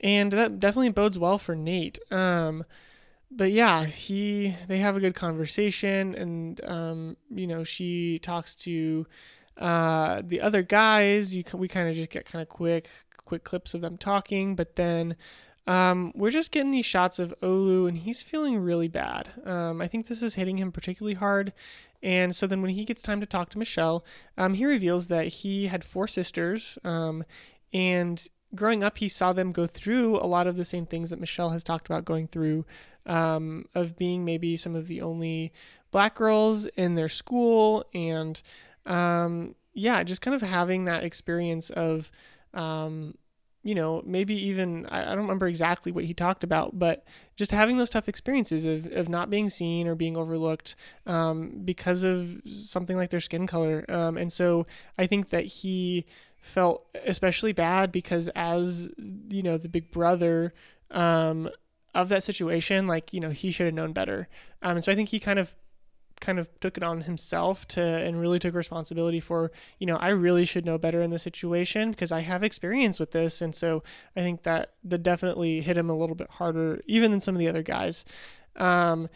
[0.00, 2.00] and that definitely bodes well for Nate.
[3.34, 9.06] But yeah, he they have a good conversation, and um, you know she talks to
[9.56, 11.34] uh, the other guys.
[11.34, 12.88] You we kind of just get kind of quick
[13.24, 15.16] quick clips of them talking, but then
[15.66, 19.30] um, we're just getting these shots of Olu, and he's feeling really bad.
[19.44, 21.52] Um, I think this is hitting him particularly hard.
[22.02, 24.04] And so then when he gets time to talk to Michelle,
[24.36, 26.78] um, he reveals that he had four sisters.
[26.82, 27.24] Um,
[27.72, 31.20] and growing up, he saw them go through a lot of the same things that
[31.20, 32.64] Michelle has talked about going through
[33.06, 35.52] um, of being maybe some of the only
[35.90, 37.84] black girls in their school.
[37.94, 38.40] And
[38.86, 42.10] um, yeah, just kind of having that experience of
[42.54, 43.14] um,
[43.64, 47.04] you know, maybe even, I, don't remember exactly what he talked about, but
[47.36, 50.74] just having those tough experiences of, of not being seen or being overlooked
[51.06, 53.84] um, because of something like their skin color.
[53.88, 54.66] Um, and so
[54.98, 56.06] I think that he
[56.40, 58.90] felt especially bad because as,
[59.28, 60.52] you know, the big brother
[60.90, 61.48] um,
[61.94, 64.28] of that situation, like, you know, he should have known better.
[64.62, 65.54] Um, and so I think he kind of
[66.22, 69.50] kind of took it on himself to and really took responsibility for
[69.80, 73.10] you know I really should know better in this situation because I have experience with
[73.10, 73.82] this and so
[74.16, 77.40] I think that that definitely hit him a little bit harder even than some of
[77.40, 78.04] the other guys
[78.54, 79.08] um,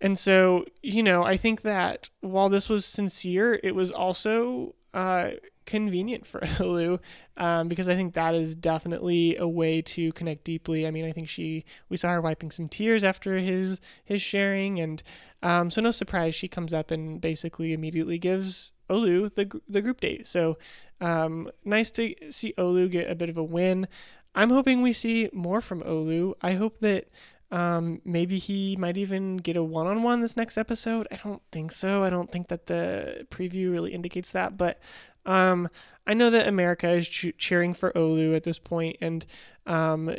[0.00, 5.30] and so you know I think that while this was sincere it was also uh,
[5.64, 6.98] convenient for Olu
[7.36, 10.86] um, because I think that is definitely a way to connect deeply.
[10.86, 14.80] I mean, I think she we saw her wiping some tears after his his sharing,
[14.80, 15.02] and
[15.42, 20.00] um, so no surprise she comes up and basically immediately gives Olu the the group
[20.00, 20.26] date.
[20.26, 20.58] So
[21.00, 23.88] um, nice to see Olu get a bit of a win.
[24.34, 26.34] I'm hoping we see more from Olu.
[26.40, 27.08] I hope that
[27.52, 31.06] um, maybe he might even get a one on one this next episode.
[31.12, 32.02] I don't think so.
[32.02, 34.56] I don't think that the preview really indicates that.
[34.56, 34.80] But
[35.26, 35.68] um,
[36.06, 39.24] I know that America is ch- cheering for Olu at this point, and
[39.66, 40.14] um,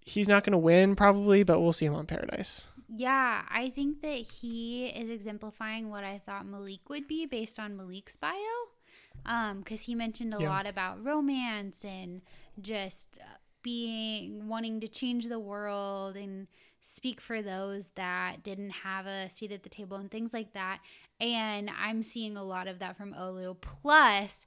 [0.00, 2.66] he's not going to win probably, but we'll see him on Paradise.
[2.94, 7.76] Yeah, I think that he is exemplifying what I thought Malik would be based on
[7.76, 8.36] Malik's bio.
[9.24, 10.48] Um, because he mentioned a Yeah.
[10.48, 12.22] lot about romance and
[12.60, 13.24] just uh,
[13.62, 16.48] being wanting to change the world and
[16.80, 20.80] speak for those that didn't have a seat at the table and things like that.
[21.22, 23.56] And I'm seeing a lot of that from Olu.
[23.60, 24.44] Plus,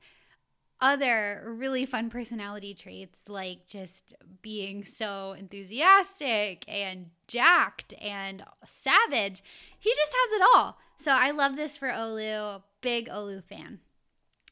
[0.82, 9.42] other really fun personality traits like just being so enthusiastic and jacked and savage.
[9.80, 10.78] He just has it all.
[10.98, 12.62] So I love this for Olu.
[12.82, 13.80] Big Olu fan.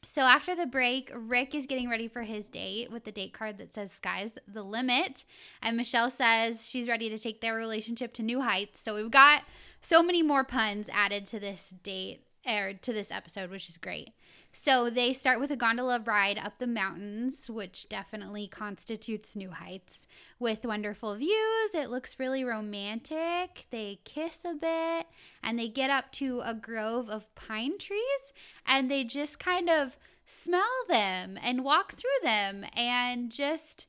[0.02, 3.58] So after the break, Rick is getting ready for his date with the date card
[3.58, 5.26] that says sky's the limit.
[5.62, 8.80] And Michelle says she's ready to take their relationship to new heights.
[8.80, 9.42] So we've got
[9.84, 14.14] so many more puns added to this date or to this episode, which is great.
[14.50, 20.06] So they start with a gondola ride up the mountains, which definitely constitutes New Heights,
[20.38, 21.74] with wonderful views.
[21.74, 23.66] It looks really romantic.
[23.70, 25.06] They kiss a bit
[25.42, 28.32] and they get up to a grove of pine trees
[28.64, 33.86] and they just kind of smell them and walk through them and just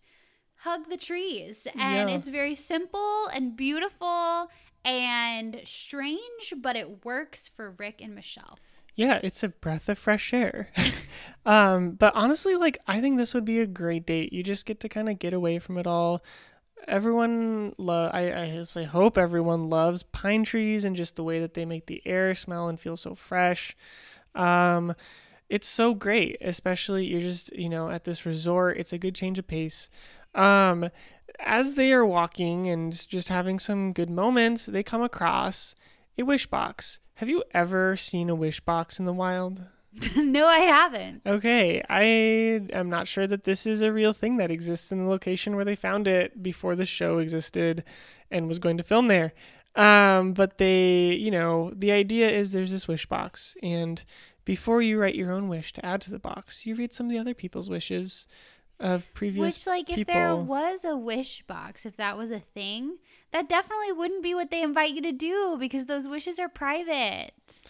[0.59, 1.67] hug the trees.
[1.75, 2.15] And Yeah.
[2.17, 4.49] it's very simple and beautiful
[4.85, 8.59] and strange, but it works for Rick and Michelle.
[8.95, 10.69] Yeah, it's a breath of fresh air.
[11.45, 14.31] um, but honestly, like I think this would be a great date.
[14.31, 16.23] You just get to kind of get away from it all.
[16.87, 18.11] Everyone love.
[18.13, 21.87] I I I hope everyone loves pine trees and just the way that they make
[21.87, 23.75] the air smell and feel so fresh.
[24.33, 24.95] Um,
[25.49, 28.77] it's so great, especially you're just you know at this resort.
[28.77, 29.89] It's a good change of pace.
[30.35, 30.89] Um,
[31.39, 35.75] as they are walking and just having some good moments, they come across
[36.17, 36.99] a wish box.
[37.15, 39.63] Have you ever seen a wish box in the wild?
[40.17, 41.21] no, I haven't.
[41.25, 42.03] Okay, I
[42.73, 45.65] am not sure that this is a real thing that exists in the location where
[45.65, 47.83] they found it before the show existed
[48.29, 49.33] and was going to film there.
[49.75, 54.03] Um, but they, you know, the idea is there's this wish box, and
[54.45, 57.11] before you write your own wish to add to the box, you read some of
[57.11, 58.27] the other people's wishes
[58.79, 62.97] of previous Which, like, if there was a wish box, if that was a thing,
[63.31, 67.61] that definitely wouldn't be what they invite you to do because those wishes are private.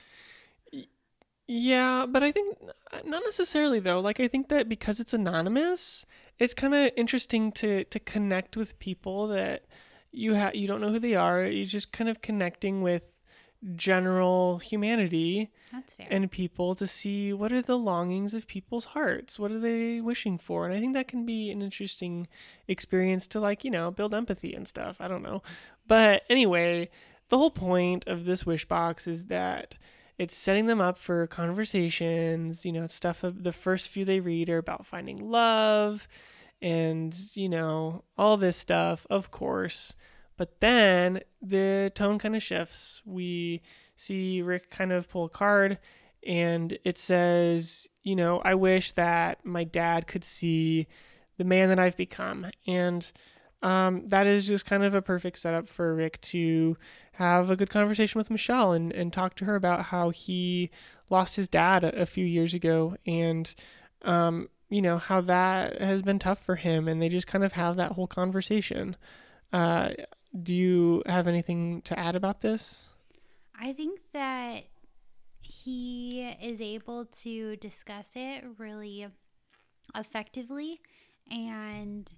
[1.48, 2.58] Yeah, but I think
[3.06, 4.00] not necessarily though.
[4.00, 6.06] Like I think that because it's anonymous,
[6.40, 9.66] it's kind of interesting to to connect with people that
[10.12, 11.46] you have you don't know who they are.
[11.46, 13.15] You're just kind of connecting with
[13.76, 15.50] general humanity
[16.12, 19.40] and people to see what are the longings of people's hearts.
[19.40, 20.66] What are they wishing for?
[20.66, 22.28] And I think that can be an interesting
[22.68, 24.98] experience to like, you know, build empathy and stuff.
[25.00, 25.42] I don't know.
[25.88, 26.90] But anyway,
[27.30, 29.78] the whole point of this wish box is that
[30.18, 34.20] it's setting them up for conversations, you know, it's stuff of the first few they
[34.20, 36.08] read are about finding love
[36.62, 39.96] and, you know, all this stuff, of course.
[40.38, 43.02] But then the tone kind of shifts.
[43.06, 43.62] We
[43.96, 45.78] see Rick kind of pull a card
[46.26, 50.88] and it says, you know, I wish that my dad could see
[51.38, 52.48] the man that I've become.
[52.66, 53.10] And
[53.62, 56.78] um, that is just kind of a perfect setup for Rick to
[57.14, 60.72] have a good conversation with Michelle and, and talk to her about how he
[61.10, 63.54] lost his dad a, a few years ago and,
[64.02, 66.88] um, you know, how that has been tough for him.
[66.88, 68.96] And they just kind of have that whole conversation.
[69.54, 69.90] Uh,
[70.44, 72.86] do you have anything to add about this?
[73.60, 74.64] I think that
[75.42, 79.08] he is able to discuss it really
[79.96, 80.82] effectively
[81.32, 82.12] and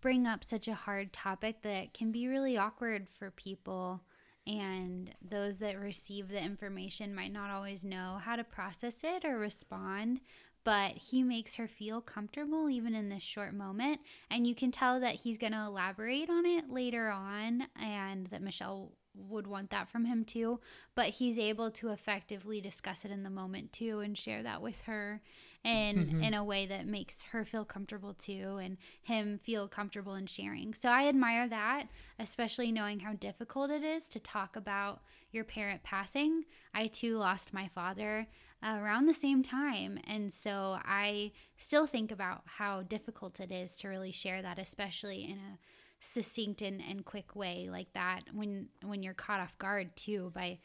[0.00, 4.02] bring up such a hard topic that can be really awkward for people
[4.46, 9.38] and those that receive the information might not always know how to process it or
[9.38, 10.20] respond
[10.64, 14.00] but he makes her feel comfortable even in this short moment
[14.30, 18.42] and you can tell that he's going to elaborate on it later on and that
[18.42, 20.58] Michelle would want that from him too
[20.96, 24.80] but he's able to effectively discuss it in the moment too and share that with
[24.82, 25.22] her
[25.64, 26.22] and Mhm.
[26.24, 30.74] in a way that makes her feel comfortable too and him feel comfortable in sharing
[30.74, 31.86] so i admire that
[32.18, 36.44] especially knowing how difficult it is to talk about your parent passing.
[36.72, 38.28] I too lost my father
[38.64, 39.98] around the same time.
[40.06, 45.24] And so I still think about how difficult it is to really share that, especially
[45.24, 45.58] in a
[46.00, 50.58] succinct and, and quick way like that when when you're caught off guard too by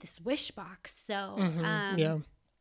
[0.00, 0.94] this wish box.
[0.94, 2.18] So Mhm, um, yeah.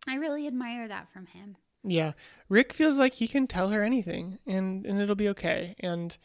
[0.08, 1.58] I really admire that from him.
[1.84, 2.14] Yeah.
[2.48, 5.76] Rick feels like he can tell her anything and, and it'll be okay.
[5.80, 6.18] And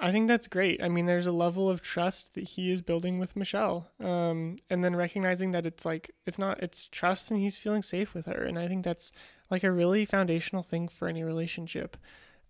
[0.00, 0.82] I think that's great.
[0.82, 3.90] I mean, there's a level of trust that he is building with Michelle.
[4.00, 8.12] Um, and then recognizing that it's like, it's not, it's trust and he's feeling safe
[8.12, 8.44] with her.
[8.44, 9.12] And I think that's
[9.50, 11.96] like a really foundational thing for any relationship.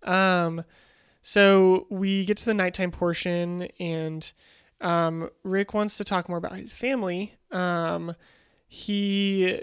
[0.03, 0.65] Um,
[1.21, 4.33] so we get to the nighttime portion and
[4.81, 7.35] um, Rick wants to talk more about his family.
[7.51, 8.15] Um,
[8.67, 9.61] he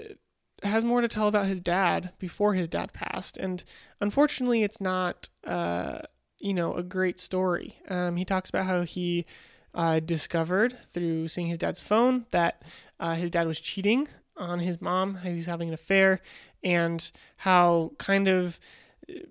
[0.63, 3.63] has more to tell about his dad before his dad passed, and
[3.99, 5.99] unfortunately, it's not uh,
[6.41, 7.77] you know a great story.
[7.87, 9.25] Um, he talks about how he
[9.73, 12.63] uh, discovered through seeing his dad's phone that
[12.99, 16.19] uh, his dad was cheating on his mom, he was having an affair,
[16.63, 18.59] and how kind of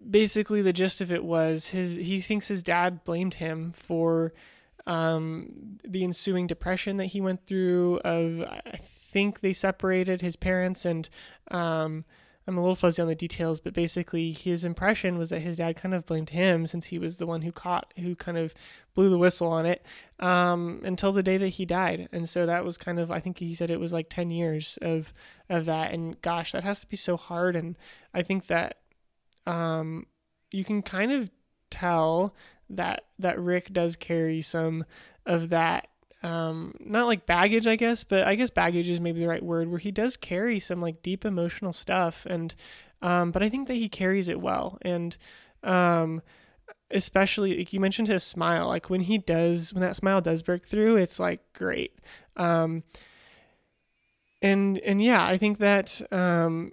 [0.09, 4.33] basically the gist of it was his he thinks his dad blamed him for
[4.87, 10.85] um, the ensuing depression that he went through of I think they separated his parents
[10.85, 11.09] and
[11.51, 12.05] um,
[12.51, 15.77] I'm a little fuzzy on the details, but basically his impression was that his dad
[15.77, 18.53] kind of blamed him since he was the one who caught, who kind of
[18.97, 19.87] blew the whistle on it
[20.19, 22.09] um, until the day that he died.
[22.11, 24.81] And so that was kind of, I think he said it was like 10 years
[24.83, 25.15] of,
[25.49, 25.93] of that.
[25.93, 27.55] And gosh, that has to be so hard.
[27.55, 27.79] And
[28.13, 28.79] I think that
[29.47, 30.07] um,
[30.51, 31.31] you can kind of
[31.71, 32.35] tell
[32.69, 34.85] that, that Rick does carry some
[35.25, 35.87] of that
[36.23, 39.69] um, not like baggage, I guess, but I guess baggage is maybe the right word,
[39.69, 42.55] where he does carry some like deep emotional stuff, and
[43.03, 45.17] um, but I think that he carries it well, and
[45.63, 46.23] um,
[46.91, 50.67] especially like you mentioned his smile, like when he does, when that smile does break
[50.67, 51.99] through, it's like great,
[52.37, 52.83] um,
[54.43, 56.73] and and yeah, I think that um,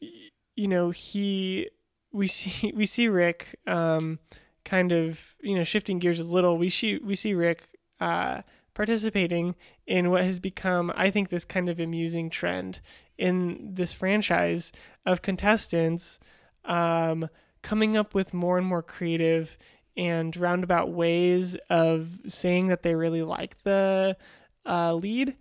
[0.00, 0.08] y-
[0.56, 1.68] you know he
[2.12, 4.18] we see we see Rick um,
[4.64, 6.58] kind of you know shifting gears a little.
[6.58, 7.68] We see we see Rick.
[8.00, 8.42] Uh,
[8.80, 9.54] participating
[9.86, 12.80] in what has become, I think, this kind of amusing trend
[13.18, 14.72] in this franchise
[15.04, 16.18] of contestants
[16.64, 17.28] um,
[17.60, 19.58] coming up with more and more creative
[19.98, 24.16] and roundabout ways of saying that they really like the
[24.64, 25.36] uh, lead.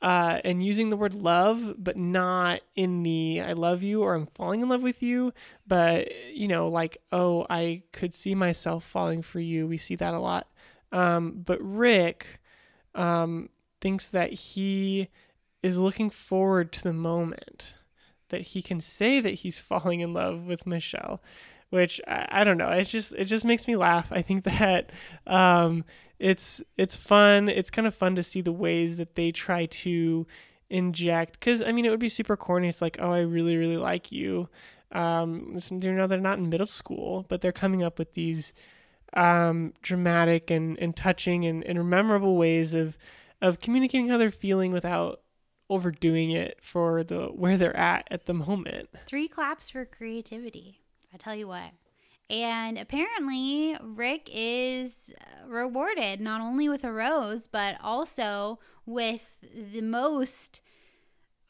[0.00, 4.28] Uh, and using the word love, but not in the I love you or I'm
[4.28, 5.34] falling in love with you,
[5.66, 9.66] but you know, like, oh, I could see myself falling for you.
[9.66, 10.46] We see that a lot.
[10.92, 12.40] Um, but Rick,
[12.94, 13.48] um,
[13.80, 15.08] thinks that he
[15.62, 17.74] is looking forward to the moment
[18.28, 21.20] that he can say that he's falling in love with Michelle,
[21.70, 22.70] which I, I don't know.
[22.70, 24.10] It's just it just makes me laugh.
[24.10, 24.90] I think that
[25.26, 25.84] um,
[26.18, 27.48] it's it's fun.
[27.48, 30.26] It's kind of fun to see the ways that they try to
[30.70, 31.38] inject.
[31.38, 32.68] Because I mean, it would be super corny.
[32.68, 34.48] It's like, oh, I really really like you.
[34.90, 38.54] Um, you know, they're not in middle school, but they're coming up with these
[39.14, 42.98] um, dramatic and, and touching and, and memorable ways of
[43.40, 45.20] of communicating how they're feeling without
[45.70, 48.88] overdoing it for the where they're at at the moment.
[49.06, 50.80] Three claps for creativity.
[51.12, 51.70] I tell you what.
[52.30, 55.14] And apparently, Rick is
[55.46, 60.60] rewarded not only with a rose, but also with the most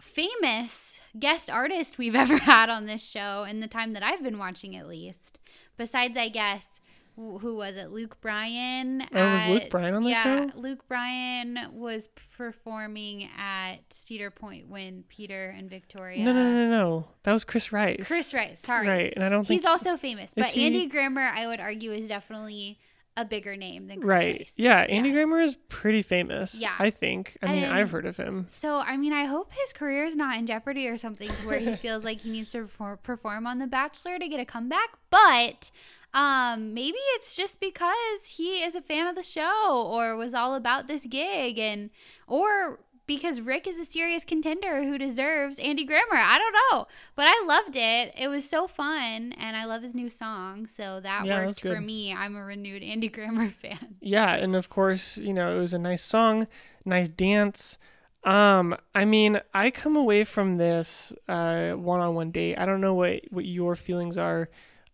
[0.00, 4.38] famous guest artist we've ever had on this show in the time that I've been
[4.38, 5.40] watching, at least.
[5.76, 6.80] Besides, I guess,
[7.18, 7.90] who was it?
[7.90, 9.02] Luke Bryan.
[9.12, 10.50] Oh, was Luke Bryan on the yeah, show?
[10.56, 16.24] Luke Bryan was performing at Cedar Point when Peter and Victoria.
[16.24, 17.08] No, no, no, no.
[17.24, 18.06] That was Chris Rice.
[18.06, 18.86] Chris Rice, sorry.
[18.86, 21.92] Right, and I don't think He's also famous, but he- Andy Grammer, I would argue,
[21.92, 22.78] is definitely
[23.16, 24.38] a bigger name than Chris right.
[24.38, 24.54] Rice.
[24.56, 25.16] Yeah, Andy Yes.
[25.16, 26.60] Grammer is pretty famous.
[26.60, 26.74] Yeah.
[26.78, 27.36] I think.
[27.42, 28.46] I mean, And- I've heard of him.
[28.48, 31.58] So, I mean, I hope his career is not in jeopardy or something to where
[31.58, 32.68] he feels like he needs to
[33.02, 34.90] perform on The Bachelor to get a comeback.
[35.10, 35.72] But
[36.14, 40.54] um, maybe it's just because he is a fan of the show or was all
[40.54, 41.90] about this gig, and
[42.26, 46.16] or because Rick is a serious contender who deserves Andy Grammer.
[46.16, 48.12] I don't know, but I loved it.
[48.18, 51.80] It was so fun, and I love his new song, so that Yeah, worked for
[51.80, 52.12] me.
[52.12, 53.96] I'm a renewed Andy Grammer fan.
[54.00, 56.46] Yeah, and of course, you know, it was a nice song,
[56.84, 57.78] nice dance.
[58.24, 62.58] Um, I mean, I come away from this uh one-on-one date.
[62.58, 64.48] I don't know what what your feelings are.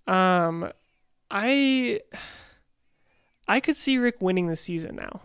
[0.06, 0.70] Um,
[1.34, 2.00] I
[3.46, 5.20] I could see Rick winning the season now.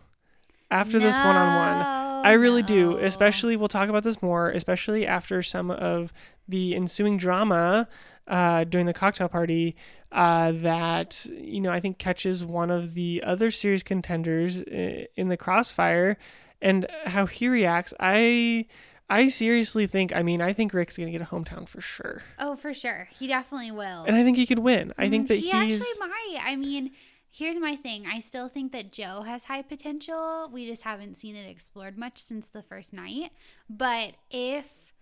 [0.71, 2.25] After this one-on-one.
[2.25, 2.97] I really do.
[2.97, 6.11] Especially, we'll talk about this more, especially after some of
[6.47, 7.87] the ensuing drama
[8.27, 9.75] uh, during the cocktail party
[10.11, 15.37] uh, that, you know, I think catches one of the other series contenders in the
[15.37, 16.17] crossfire.
[16.61, 18.65] and how he reacts, I
[19.09, 20.15] I seriously think.
[20.15, 23.07] I mean, I think Rick's gonna get a hometown for sure, Oh, for sure.
[23.17, 24.03] He definitely will.
[24.05, 24.93] and I think he could win.
[24.97, 25.53] I think Mm, that he he's.
[25.81, 26.37] actually might.
[26.43, 26.91] I mean,
[27.31, 28.05] here's my thing.
[28.07, 30.49] I still think that Joe has high potential.
[30.51, 33.31] We just haven't seen it explored much since the first night.
[33.69, 34.93] But if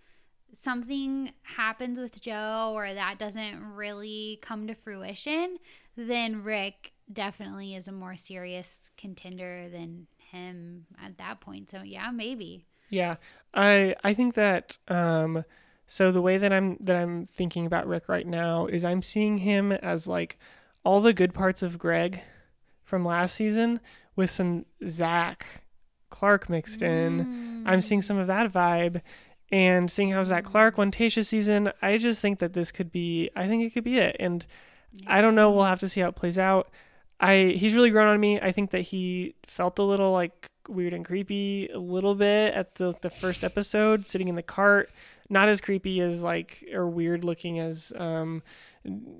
[0.52, 5.58] something happens with Joe or that doesn't really come to fruition,
[5.96, 11.70] then Rick definitely is a more serious contender than him at that point.
[11.70, 12.64] So yeah, maybe.
[12.88, 13.16] Yeah,
[13.54, 15.44] I I think that um,
[15.86, 19.38] so the way that I'm that I'm thinking about Rick right now is I'm seeing
[19.38, 20.38] him as like
[20.84, 22.20] all the good parts of Greg
[22.84, 23.80] from last season
[24.16, 25.62] with some Zac
[26.10, 27.64] Clark mixed in.
[27.66, 29.02] I'm seeing some of that vibe.
[29.50, 33.30] And seeing how Zac Clark won Tayshia's season, I just think that this could be.
[33.34, 34.16] I think it could be it.
[34.20, 34.46] And
[35.06, 35.50] I don't know.
[35.50, 36.68] We'll have to see how it plays out.
[37.20, 38.38] I he's really grown on me.
[38.40, 42.74] I think that he felt a little like weird and creepy a little bit at
[42.76, 44.90] the the first episode, sitting in the cart.
[45.30, 48.42] Not as creepy as like or weird looking as um,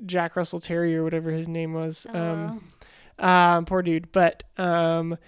[0.07, 2.07] Jack Russell Terrier, or whatever his name was.
[2.11, 2.69] Um,
[3.19, 4.11] um, poor dude.
[4.13, 5.19] But um,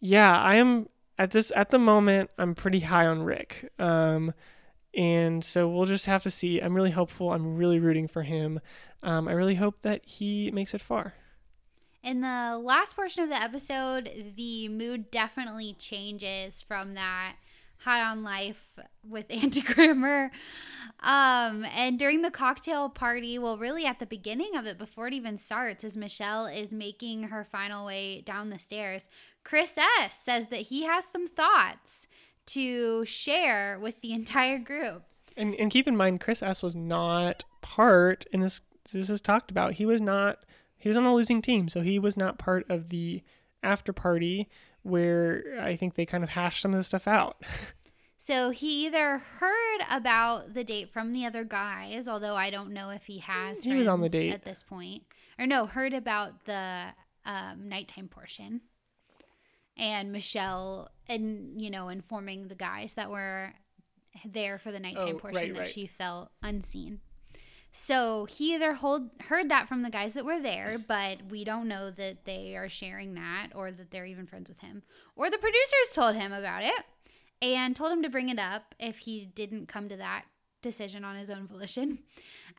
[0.00, 2.30] yeah, I am at this at the moment.
[2.38, 3.70] I'm pretty high on Rick.
[3.78, 4.32] Um,
[4.94, 6.60] and so we'll just have to see.
[6.60, 7.32] I'm really hopeful.
[7.32, 8.60] I'm really rooting for him.
[9.02, 11.14] Um, I really hope that he makes it far.
[12.02, 17.36] In the last portion of the episode, the mood definitely changes from that
[17.80, 18.78] high on life
[19.08, 20.30] with Andy Grammer.
[21.00, 25.14] Um, and during the cocktail party, well, really at the beginning of it, before it
[25.14, 29.08] even starts, as Michelle is making her final way down the stairs,
[29.44, 32.06] Chris S says that he has some thoughts
[32.46, 35.02] to share with the entire group.
[35.36, 38.60] And and keep in mind, Chris S was not part in this.
[38.92, 39.74] This is talked about.
[39.74, 40.44] He was not.
[40.80, 43.22] He was on a losing team, so he was not part of the
[43.62, 44.48] after party
[44.82, 47.42] where I think they kind of hashed some of the stuff out.
[48.22, 52.90] So he either heard about the date from the other guys, although I don't know
[52.90, 53.62] if he has.
[53.64, 54.34] He was on the date.
[54.34, 55.04] at this point,
[55.38, 56.88] or no, heard about the
[57.24, 58.60] um, nighttime portion,
[59.74, 63.54] and Michelle, and you know, informing the guys that were
[64.26, 65.66] there for the nighttime Oh, portion right, that right.
[65.66, 67.00] she felt unseen.
[67.72, 71.68] So he either hold, heard that from the guys that were there, but we don't
[71.68, 74.82] know that they are sharing that or that they're even friends with him.
[75.14, 76.84] Or the producers told him about it
[77.40, 80.24] and told him to bring it up if he didn't come to that
[80.62, 82.00] decision on his own volition.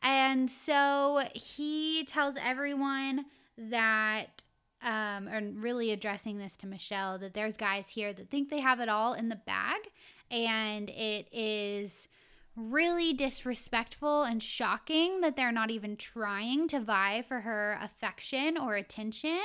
[0.02, 4.42] And so he tells everyone that,
[4.82, 8.80] um, and really addressing this to Michelle, that there's guys here that think they have
[8.80, 9.82] it all in the bag,
[10.30, 12.08] and it is
[12.54, 18.74] really disrespectful and shocking that they're not even trying to vie for her affection or
[18.74, 19.40] attention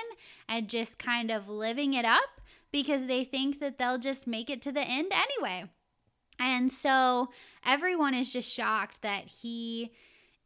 [0.49, 2.41] and just kind of living it up
[2.71, 5.69] because they think that they'll just make it to the end anyway.
[6.39, 7.29] And so
[7.65, 9.91] everyone is just shocked that he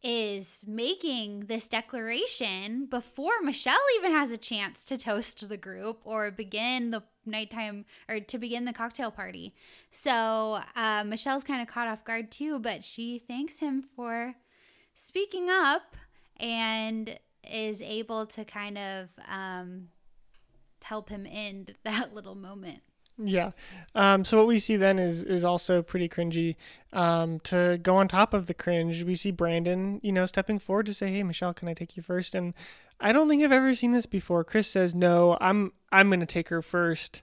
[0.03, 6.31] is making this declaration before Michelle even has a chance to toast the group or
[6.31, 9.53] begin the nighttime or to begin the cocktail party.
[9.91, 14.33] So uh, Michelle's kind of caught off guard too, but she thanks him for
[14.95, 15.95] speaking up
[16.37, 19.89] and is able to kind of um,
[20.83, 22.81] help him end that little moment.
[23.23, 23.51] Yeah.
[23.93, 26.55] Um, so what we see then is is also pretty cringy.
[26.93, 30.87] Um, to go on top of the cringe, we see Brandon, you know, stepping forward
[30.87, 32.33] to say, "Hey, Michelle, can I take you first?
[32.35, 32.53] And
[32.99, 34.43] I don't think I've ever seen this before.
[34.43, 37.21] Chris says, "No, I'm I'm going to take her first.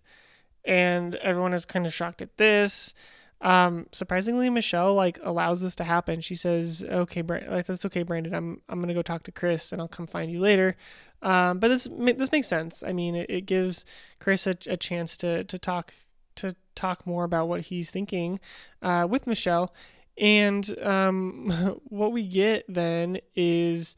[0.65, 2.95] and everyone is kind of shocked at this.
[3.41, 6.21] Um, surprisingly, Michelle like allows this to happen.
[6.21, 8.35] She says, "Okay, like that's okay, Brandon.
[8.35, 10.77] I'm I'm gonna go talk to Chris, and I'll come find you later."
[11.23, 12.83] Um, but this this makes sense.
[12.83, 13.85] I mean, it, it gives
[14.21, 15.95] Chris a, a chance to to talk
[16.37, 18.39] to talk more about what he's thinking
[18.83, 19.75] uh, with Michelle,
[20.17, 23.97] and um, what we get then is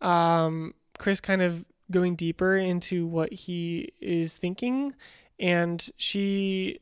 [0.00, 4.94] um, Chris kind of going deeper into what he is thinking,
[5.38, 6.80] and she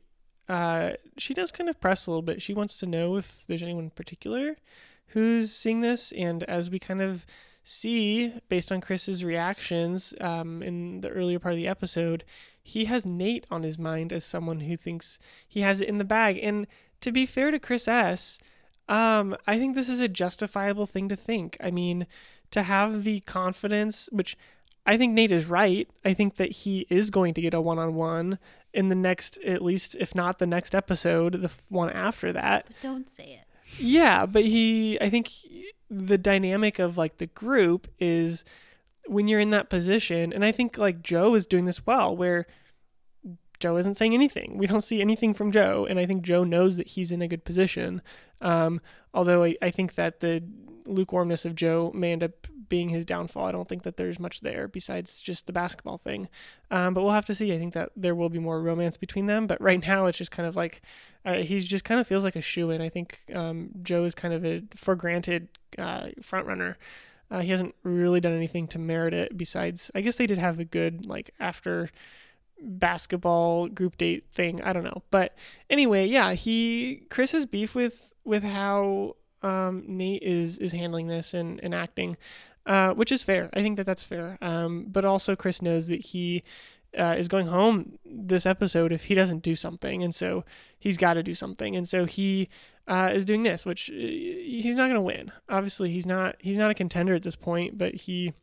[0.49, 2.41] uh, she does kind of press a little bit.
[2.41, 4.57] She wants to know if there's anyone in particular
[5.07, 7.25] who's seeing this, and as we kind of
[7.67, 12.23] see based on Chris's reactions um, in the earlier part of the episode,
[12.63, 16.03] he has Nate on his mind as someone who thinks he has it in the
[16.03, 16.39] bag.
[16.41, 16.67] And
[17.01, 18.39] to be fair to Chris S,
[18.89, 21.57] um, I think this is a justifiable thing to think.
[21.59, 22.07] I mean,
[22.51, 24.37] to have the confidence, which
[24.85, 25.89] I think Nate is right.
[26.05, 28.39] I think that he is going to get a one on one
[28.73, 32.65] in the next, at least, if not the next episode, the one after that.
[32.67, 33.46] But don't say it.
[33.77, 38.43] Yeah, but he, I think he- the dynamic of like the group is
[39.05, 42.45] when you're in that position, and I think like Joe is doing this well, where
[43.59, 44.57] Joe isn't saying anything.
[44.57, 47.27] We don't see anything from Joe, and I think Joe knows that he's in a
[47.27, 48.01] good position.
[48.41, 48.81] Um,
[49.13, 50.43] although I, I think that the
[50.85, 53.45] lukewarmness of Joe may end up being his downfall.
[53.45, 56.29] I don't think that there's much there besides just the basketball thing.
[56.71, 57.53] Um, but we'll have to see.
[57.53, 59.47] I think that there will be more romance between them.
[59.47, 60.81] But right now, it's just kind of like
[61.25, 62.81] uh, he's just kind of feels like a shoe in.
[62.81, 65.47] I think um, Joe is kind of a for granted
[65.77, 66.77] uh, front runner.
[67.29, 70.59] Uh, he hasn't really done anything to merit it besides, I guess they did have
[70.59, 71.89] a good like after
[72.61, 74.61] basketball group date thing.
[74.61, 75.35] I don't know, but
[75.69, 81.33] anyway, yeah, he Chris has beef with with how um, Nate is is handling this
[81.33, 82.17] and, and acting
[82.67, 83.49] uh, which is fair.
[83.53, 84.37] I think that that's fair.
[84.41, 86.43] Um, but also, Chris knows that he
[86.97, 90.43] uh, is going home this episode if he doesn't do something, and so
[90.77, 92.49] he's got to do something, and so he
[92.87, 95.31] uh, is doing this, which uh, he's not going to win.
[95.49, 98.33] Obviously, he's not he's not a contender at this point, but he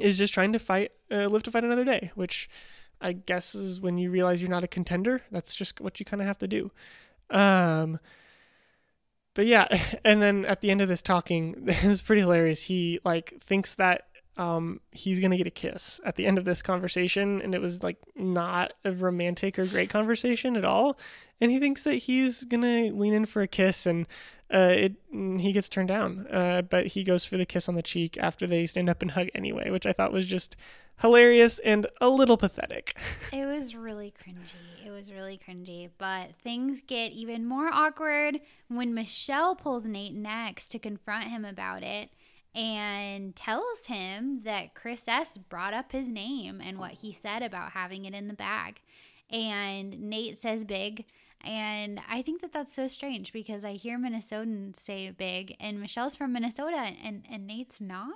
[0.00, 2.50] is just trying to fight, uh, live to fight another day, which
[3.00, 5.22] I guess is when you realize you're not a contender.
[5.30, 6.72] That's just what you kind of have to do.
[7.30, 8.00] Um,
[9.34, 9.66] but yeah,
[10.04, 12.62] and then at the end of this talking, it was pretty hilarious.
[12.62, 14.06] He like thinks that
[14.36, 17.82] um, he's gonna get a kiss at the end of this conversation, and it was
[17.82, 20.98] like not a romantic or great conversation at all.
[21.40, 24.06] And he thinks that he's gonna lean in for a kiss, and
[24.54, 26.26] uh, it he gets turned down.
[26.30, 29.10] Uh, but he goes for the kiss on the cheek after they stand up and
[29.10, 30.56] hug anyway, which I thought was just
[31.00, 32.96] hilarious and a little pathetic.
[33.32, 34.86] It was really cringy.
[34.86, 35.90] It was really cringy.
[35.98, 41.82] But things get even more awkward when Michelle pulls Nate next to confront him about
[41.82, 42.10] it
[42.54, 47.72] and tells him that Chris S brought up his name and what he said about
[47.72, 48.80] having it in the bag.
[49.30, 51.06] And Nate says big.
[51.44, 56.16] And I think that that's so strange because I hear Minnesotans say big, and Michelle's
[56.16, 58.12] from Minnesota, and, and Nate's not.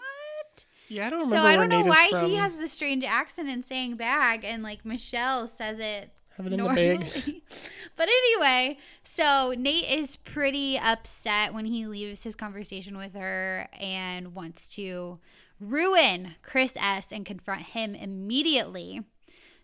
[0.88, 1.36] Yeah, I don't remember.
[1.36, 4.62] So I don't know Nate why he has the strange accent in saying bag, and
[4.62, 6.96] like Michelle says it Have it in normally.
[6.96, 7.42] the bag.
[7.96, 14.34] but anyway, so Nate is pretty upset when he leaves his conversation with her and
[14.34, 15.18] wants to
[15.60, 19.02] ruin Chris S and confront him immediately.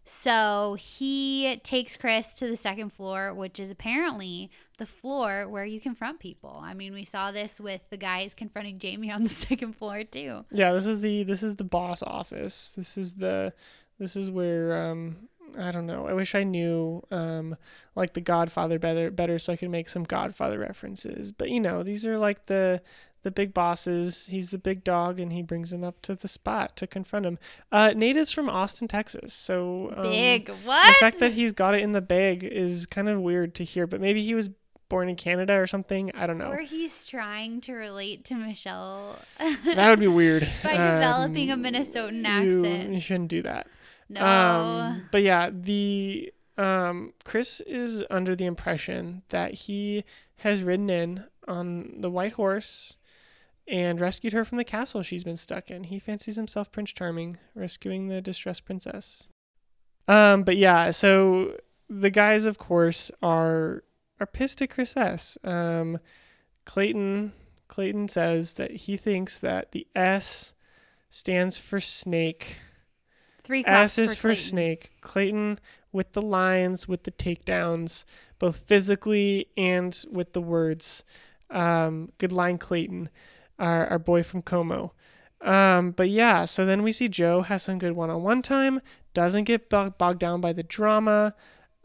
[0.04, 5.80] So he takes Chris to the second floor, which is apparently the floor where you
[5.80, 6.60] confront people.
[6.62, 10.44] I mean, we saw this with the guys confronting Jamie on the second floor too.
[10.50, 12.74] Yeah, this is the this is the boss office.
[12.76, 13.54] This is the
[13.98, 15.28] this is where um
[15.58, 16.06] I don't know.
[16.06, 17.56] I wish I knew um
[17.96, 21.32] like the Godfather better better so I could make some Godfather references.
[21.32, 22.82] But you know, these are like the
[23.24, 24.26] the big bosses.
[24.28, 27.38] He's the big dog and he brings him up to the spot to confront him.
[27.72, 29.34] Uh Nate is from Austin, Texas.
[29.34, 30.46] So um, Big.
[30.46, 30.96] The What?
[30.96, 34.00] fact that he's got it in the bag is kind of weird to hear, but
[34.00, 34.48] maybe he was
[34.88, 36.10] born in Canada or something.
[36.14, 36.50] I don't know.
[36.50, 40.46] Or he's trying to relate to Michelle That would be weird.
[40.62, 42.92] by Um, developing a Minnesotan you- accent.
[42.94, 43.66] You shouldn't do that.
[44.10, 44.20] No.
[44.24, 50.04] Um, but yeah, the um, Chris is under the impression that he
[50.36, 52.96] has ridden in on the white horse
[53.66, 55.84] and rescued her from the castle she's been stuck in.
[55.84, 59.28] He fancies himself Prince Charming, rescuing the distressed princess.
[60.06, 61.56] Um, but yeah, so
[61.88, 63.84] the guys, of course, are
[64.20, 65.38] are pissed at Chris S.
[65.44, 65.98] Um,
[66.64, 67.32] Clayton
[67.68, 70.54] Clayton says that he thinks that the S
[71.10, 72.58] stands for snake.
[73.42, 74.92] Three S is for, for, snake.
[75.00, 75.58] Clayton
[75.92, 78.04] with the lines, with the takedowns,
[78.38, 81.04] both physically and with the words.
[81.50, 83.10] Um, good line, Clayton,
[83.58, 84.92] our, our boy from Como.
[85.40, 88.80] Um, but yeah, so then we see Joe has some good one-on-one time,
[89.12, 91.34] doesn't get bog- bogged down by the drama.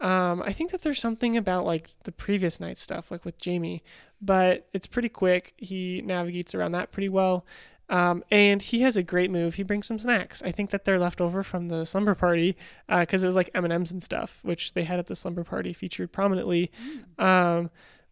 [0.00, 3.82] Um, I think that there's something about like the previous night stuff, like with Jamie,
[4.22, 5.52] but it's pretty quick.
[5.58, 7.44] He navigates around that pretty well.
[7.90, 9.56] Um, and he has a great move.
[9.56, 10.42] He brings some snacks.
[10.42, 12.56] I think that they're left over from the slumber party
[12.88, 15.42] because it was like M and M's and stuff, which they had at the slumber
[15.42, 16.70] party featured prominently.
[17.18, 17.68] Um,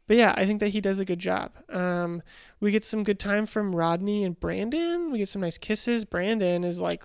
[0.08, 1.52] but yeah, I think that he does a good job.
[1.68, 2.22] Um,
[2.58, 5.12] we get some good time from Rodney and Brandon.
[5.12, 6.04] We get some nice kisses.
[6.04, 7.04] Brandon is like,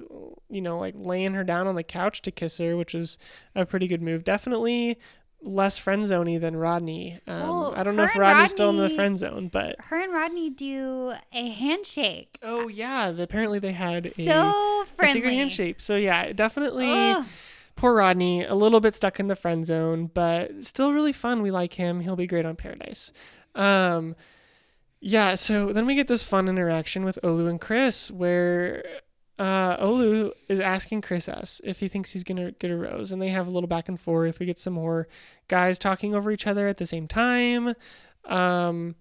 [0.49, 3.19] you know, like laying her down on the couch to kiss her, which is
[3.53, 4.23] a pretty good move.
[4.23, 4.97] Definitely
[5.45, 7.19] less friend zoney than Rodney.
[7.27, 10.13] Um, Well, I don't know if Rodney's still in the friend zone, but Her and
[10.13, 12.39] Rodney do a handshake.
[12.41, 15.13] oh yeah, the, apparently they had a, So a friendly.
[15.13, 15.81] secret handshake.
[15.81, 16.87] So yeah, definitely.
[17.75, 21.41] Poor Rodney, a little bit stuck in the friend zone, but still really fun.
[21.41, 21.99] We like him.
[21.99, 23.11] He'll be great on Paradise.
[23.55, 24.15] Um,
[25.01, 28.85] yeah, so then we get this fun interaction with Olu and Chris where
[29.39, 33.21] uh, Olu is asking Chris S if he thinks he's to get a rose, and
[33.21, 34.39] they have a little back and forth.
[34.39, 35.07] We get some more
[35.47, 37.73] guys talking over each other at the same time.
[38.25, 38.95] Um,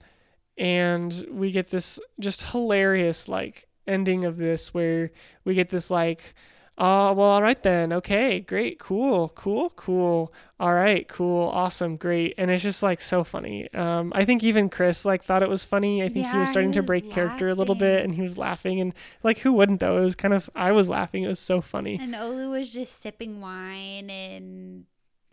[0.58, 5.12] and we get this just hilarious, like, ending of this where
[5.44, 6.34] we get this, like,
[6.84, 7.92] Oh, well, all right then.
[7.92, 10.32] Okay, great, cool, cool, cool.
[10.58, 12.34] All right, cool, awesome, great.
[12.36, 13.72] And it's just like so funny.
[13.72, 16.02] Um, I think even Chris like thought it was funny.
[16.02, 18.14] I think he Yeah, was he starting to was break character a little bit, and
[18.16, 19.98] he was laughing, and like who wouldn't though?
[19.98, 21.22] It was kind of I was laughing.
[21.22, 22.02] It was so funny.
[22.02, 24.86] And Olu was just sipping wine and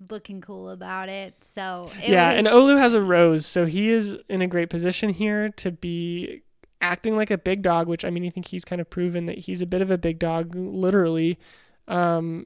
[0.09, 1.43] looking cool about it.
[1.43, 4.69] So it yeah, was, and Olu has a rose, so he is in a great
[4.69, 6.43] position here to be
[6.81, 7.87] acting like a big dog.
[7.87, 9.97] Which I mean, I think he's kind of proven that he's a bit of a
[9.97, 11.39] big dog, literally.
[11.87, 12.45] Um,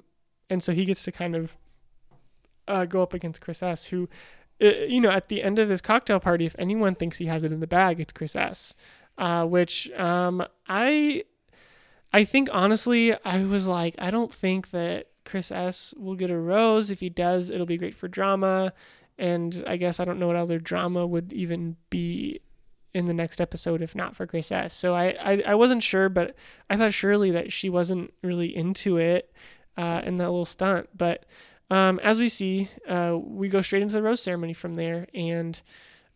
[0.49, 1.57] and so he gets to kind of
[2.67, 4.09] uh, go up against Chris S, who,
[4.61, 7.43] uh, you know, at the end of this cocktail party, if anyone thinks he has
[7.43, 8.75] it in the bag, it's Chris S.
[9.17, 11.23] Uh, which um, I,
[12.11, 16.38] I think honestly, I was like, I don't think that Chris S will get a
[16.38, 16.89] rose.
[16.89, 18.73] If he does, it'll be great for drama.
[19.19, 22.41] And I guess I don't know what other drama would even be
[22.93, 24.73] in the next episode if not for Chris S.
[24.73, 26.35] So I, I, I wasn't sure, but
[26.69, 29.31] I thought surely that she wasn't really into it
[29.77, 30.89] uh, in that little stunt.
[30.95, 31.25] But
[31.69, 35.07] um, as we see, uh, we go straight into the rose ceremony from there.
[35.13, 35.59] And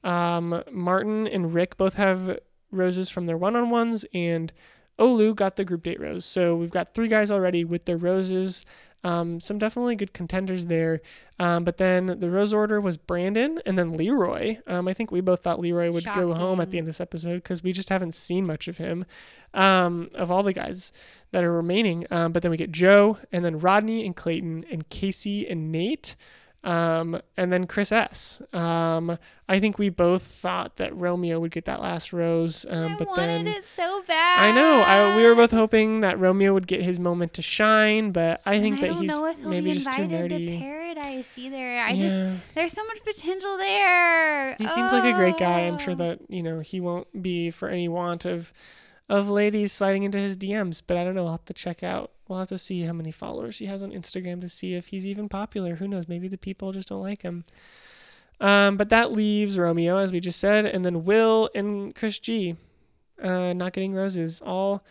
[0.04, 2.40] um, Martin and Rick both have
[2.72, 4.52] roses from their one on ones, and
[5.00, 6.26] Olu got the group date rose.
[6.26, 8.66] So we've got three guys already with their roses.
[9.04, 11.02] Um, some definitely good contenders there.
[11.40, 14.58] Um, but then the rose order was Brandon and then Leroy.
[14.66, 17.02] Um, I think we both thought Leroy would go home at the end of this
[17.02, 19.06] episode because we just haven't seen much of him
[19.54, 20.92] um, of all the guys
[21.32, 22.08] that are remaining.
[22.10, 26.16] Um, but then we get Joe and then Rodney and Clayton and Casey and Nate.
[26.64, 28.42] Um, and then Chris S.
[28.52, 32.66] Um, I think we both thought that Romeo would get that last rose.
[32.70, 34.40] Um, but wanted then it so bad.
[34.40, 34.82] I know.
[34.82, 38.60] I, we were both hoping that Romeo would get his moment to shine, but I
[38.60, 40.58] think that he's maybe be just too nerdy.
[40.58, 41.78] to paradise either.
[41.80, 44.56] I just there's so much potential there.
[44.56, 45.62] he seems like a great guy.
[45.62, 45.98] I'm sure Oh.
[45.98, 48.52] that you know he won't be for any want of
[49.08, 50.82] of ladies sliding into his DMs.
[50.86, 51.26] But I don't know.
[51.28, 52.12] I'll have to check out.
[52.28, 55.08] We'll have to see how many followers he has on Instagram to see if he's
[55.08, 55.76] even popular.
[55.76, 56.08] Who knows?
[56.08, 57.44] Maybe the people just don't like him.
[58.40, 62.56] Um, but that leaves Romeo, as we just said, and then Will and Chris G,
[63.22, 64.42] uh, not getting roses.
[64.46, 64.84] All,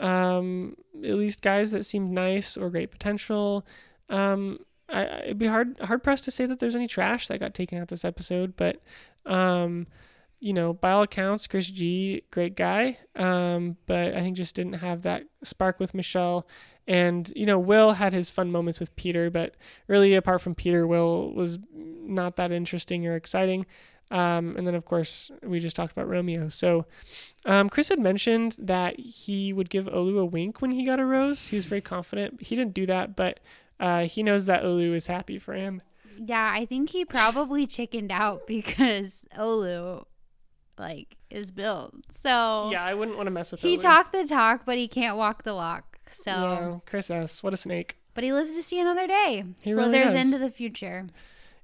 [0.00, 3.64] um, at least guys that seemed nice or great potential.
[4.08, 7.54] Um, I, it'd be hard hard pressed to say that there's any trash that got
[7.54, 8.80] taken out this episode, but
[9.26, 9.86] um,
[10.40, 14.74] you know, by all accounts, Chris G, great guy, um, but I think just didn't
[14.74, 16.46] have that spark with Michelle.
[16.86, 19.54] And you know, Will had his fun moments with Peter, but
[19.88, 23.66] really, apart from Peter, Will was not that interesting or exciting.
[24.10, 26.48] Um, and then, of course, we just talked about Romeo.
[26.48, 26.86] So,
[27.44, 31.04] um, Chris had mentioned that he would give Olu a wink when he got a
[31.04, 31.48] rose.
[31.48, 32.40] He was very confident.
[32.42, 33.40] He didn't do that, but
[33.78, 35.82] uh, he knows that Olu is happy for him.
[36.18, 40.06] Yeah, I think he probably chickened out because Olu
[40.78, 41.94] like is built.
[42.10, 43.70] So Yeah, I wouldn't want to mess with him.
[43.70, 45.98] he talked the talk, but he can't walk the walk.
[46.10, 47.42] So Yeah, Chris S.
[47.42, 47.96] What a snake.
[48.14, 49.44] but he lives to see another day.
[49.60, 50.24] He so really there's does.
[50.26, 51.06] into the future.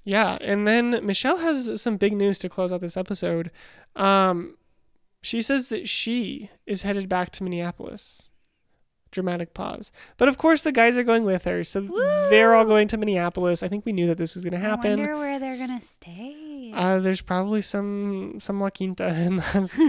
[0.05, 3.51] Yeah, and then Michelle has some big news to close out this episode.
[3.97, 4.57] Um,
[5.23, 8.29] she says that she is headed back to Minneapolis.
[9.11, 9.91] Dramatic pause.
[10.19, 11.81] But of course, the guys are going with her, so
[12.29, 13.63] they're all going to Minneapolis.
[13.63, 14.93] I think we knew that this was going to happen.
[15.01, 16.37] I wonder where they're gonna stay.
[16.73, 19.43] Uh, there's probably some some La Quinta in,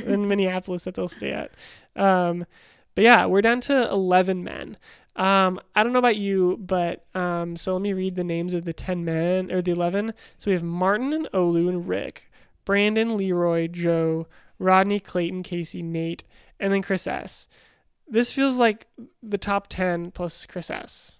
[0.05, 1.51] in Minneapolis that they'll stay at.
[1.95, 2.45] Um,
[2.95, 4.77] but yeah, we're down to 11 men.
[5.17, 8.65] Um, I don't know about you, but um, so let me read the names of
[8.65, 10.13] the 10 men or the 11.
[10.37, 12.29] So we have Martin and Olu and Rick,
[12.65, 14.27] Brandon, Leroy, Joe,
[14.59, 16.23] Rodney, Clayton, Casey, Nate,
[16.59, 17.47] and then Chris S.
[18.07, 18.87] This feels like
[19.23, 21.19] the top 10 plus Chris S.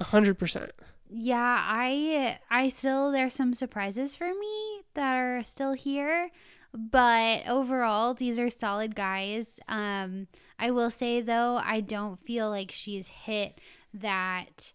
[0.00, 0.70] 100%.
[1.10, 6.30] yeah, I I still there's some surprises for me that are still here,
[6.74, 9.58] but overall these are solid guys.
[9.68, 10.26] Um
[10.58, 13.60] I will say though, I don't feel like she's hit
[13.94, 14.72] that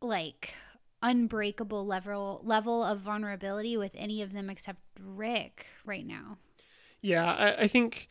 [0.00, 0.54] like
[1.02, 6.38] unbreakable level level of vulnerability with any of them except Rick right now.
[7.04, 8.08] Yeah, I, I think,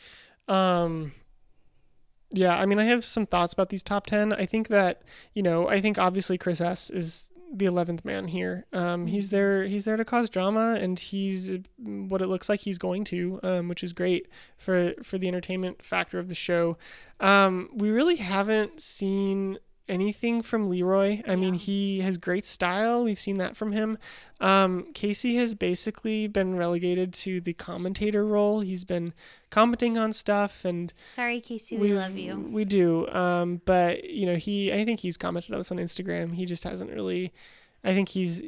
[0.47, 1.13] um,
[2.29, 4.33] yeah, I mean, I have some thoughts about these top 10.
[4.33, 5.01] I think that,
[5.33, 8.65] you know, I think obviously Chris S is the 11th man here.
[8.73, 12.79] Um, he's there, he's there to cause drama and he's what it looks like he's
[12.79, 14.27] going to, um, which is great
[14.57, 16.77] for, for the entertainment factor of the show.
[17.19, 21.21] Um, we really haven't seen anything from Leroy.
[21.27, 23.03] I mean, he has great style.
[23.03, 23.97] We've seen that from him.
[24.39, 28.61] Um, Casey has basically been relegated to the commentator role.
[28.61, 29.13] He's been
[29.49, 32.37] commenting on stuff and Sorry, Casey, we love you.
[32.37, 33.07] We do.
[33.09, 36.33] Um, but you know, he I think he's commented on this on Instagram.
[36.33, 37.33] He just hasn't really
[37.83, 38.41] I think he's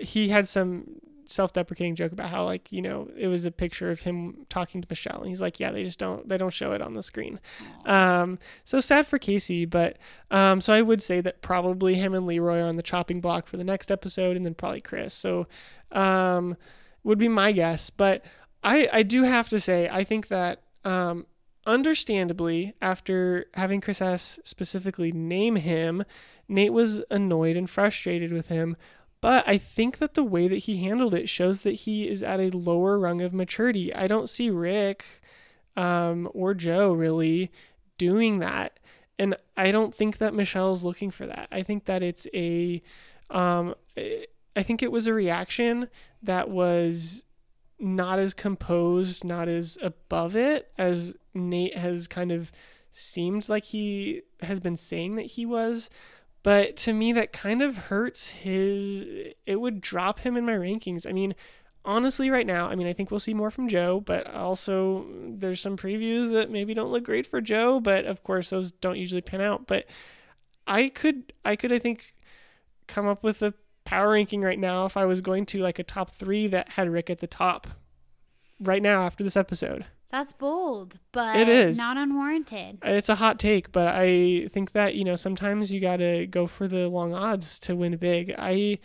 [0.00, 4.00] he had some self-deprecating joke about how like you know it was a picture of
[4.00, 6.82] him talking to Michelle, and he's like, yeah, they just don't they don't show it
[6.82, 7.40] on the screen.
[7.86, 9.98] Um, so sad for Casey, but
[10.30, 13.46] um, so I would say that probably him and Leroy are on the chopping block
[13.46, 15.14] for the next episode, and then probably Chris.
[15.14, 15.46] So
[15.92, 16.56] um,
[17.04, 18.24] would be my guess, but
[18.62, 21.26] I I do have to say I think that um,
[21.66, 26.04] understandably after having Chris S specifically name him,
[26.48, 28.76] Nate was annoyed and frustrated with him.
[29.20, 32.40] But I think that the way that he handled it shows that he is at
[32.40, 33.94] a lower rung of maturity.
[33.94, 35.04] I don't see Rick
[35.76, 37.50] um, or Joe really
[37.98, 38.78] doing that.
[39.18, 41.48] And I don't think that Michelle is looking for that.
[41.52, 42.80] I think that it's a,
[43.28, 43.74] um,
[44.56, 45.88] I think it was a reaction
[46.22, 47.24] that was
[47.78, 52.50] not as composed, not as above it as Nate has kind of
[52.90, 55.90] seemed like he has been saying that he was.
[56.42, 59.04] But to me, that kind of hurts his.
[59.46, 61.06] It would drop him in my rankings.
[61.06, 61.34] I mean,
[61.84, 65.60] honestly, right now, I mean, I think we'll see more from Joe, but also there's
[65.60, 69.20] some previews that maybe don't look great for Joe, but of course, those don't usually
[69.20, 69.66] pan out.
[69.66, 69.86] But
[70.66, 72.14] I could, I could, I think,
[72.86, 75.84] come up with a power ranking right now if I was going to like a
[75.84, 77.66] top three that had Rick at the top
[78.60, 79.84] right now after this episode.
[80.10, 81.78] That's bold, but It is.
[81.78, 82.78] not unwarranted.
[82.82, 86.46] It's a hot take, but I think that, you know, sometimes you got to go
[86.48, 88.34] for the long odds to win big.
[88.36, 88.78] I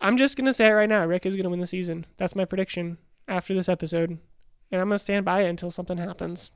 [0.00, 1.06] I'm just going to say it right now.
[1.06, 2.04] Rick is going to win the season.
[2.16, 2.98] That's my prediction
[3.28, 4.10] after this episode.
[4.10, 6.50] And I'm going to stand by it until something happens.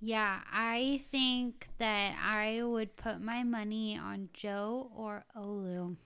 [0.00, 5.96] Yeah, I think that I would put my money on Joe or Olu.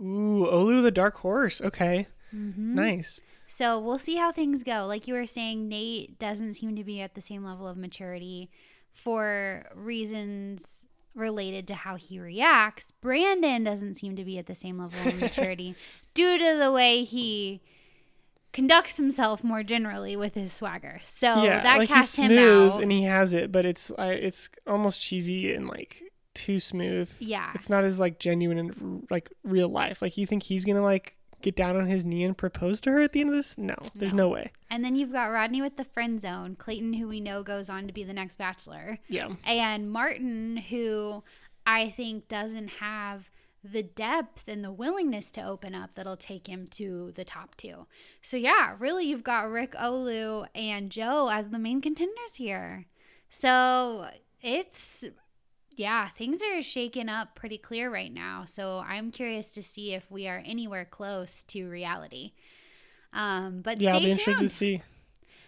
[0.00, 1.60] Ooh, Olu the dark horse.
[1.62, 2.06] Okay.
[2.34, 2.74] Mm-hmm.
[2.74, 3.20] Nice.
[3.46, 4.86] So we'll see how things go.
[4.86, 8.50] Like you were saying, Nate doesn't seem to be at the same level of maturity
[8.92, 12.90] for reasons related to how he reacts.
[13.00, 15.74] Brandon doesn't seem to be at the same level of maturity
[16.14, 17.60] due to the way he
[18.52, 20.98] conducts himself more generally with his swagger.
[21.02, 22.82] So yeah, that like he's casts him out.
[22.82, 26.02] and he has it, but it's I it's almost cheesy and like
[26.34, 27.12] too smooth.
[27.18, 27.50] yeah.
[27.54, 30.02] It's not as like genuine and like real life.
[30.02, 33.00] Like you think he's gonna like get down on his knee and propose to her
[33.02, 33.56] at the end of this?
[33.58, 34.24] No, there's No.
[34.24, 34.50] no, way.
[34.70, 37.86] And then you've got Rodney with the friend zone, Clayton, who we know goes on
[37.86, 38.98] to be the next bachelor.
[39.08, 39.34] Yeah.
[39.44, 41.22] and Martin, who
[41.66, 43.30] I think doesn't have
[43.64, 47.86] the depth and the willingness to open up that'll take him to the top two.
[48.22, 52.86] So, yeah, really, you've got Rick Olu and Joe as the main contenders here.
[53.28, 54.08] So,
[54.40, 55.02] it's,
[55.76, 58.44] yeah, things are shaking up pretty clear right now.
[58.46, 62.32] So, I'm curious to see if we are anywhere close to reality.
[63.12, 64.48] Um, but Yeah, I'll stay be interested tuned.
[64.50, 64.82] to see.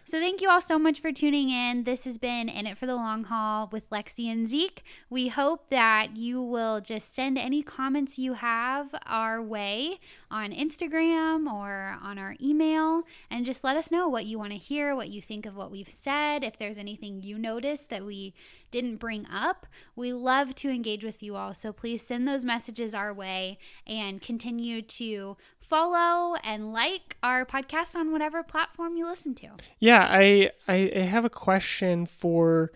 [0.04, 1.84] So thank you all so much for tuning in.
[1.84, 4.82] This has been In It for the Long Haul with Lexi and Zeke.
[5.10, 10.00] We hope that you will just send any comments you have our way
[10.30, 14.58] on Instagram or on our email and just let us know what you want to
[14.58, 18.32] hear, what you think of what we've said, if there's anything you noticed that we
[18.70, 19.66] didn't bring up.
[19.96, 21.54] We love to engage with you all.
[21.54, 27.94] So please send those messages our way and continue to follow and like our podcast
[27.94, 29.48] on whatever platform you listen to.
[29.78, 32.72] Yeah, I I I have a question for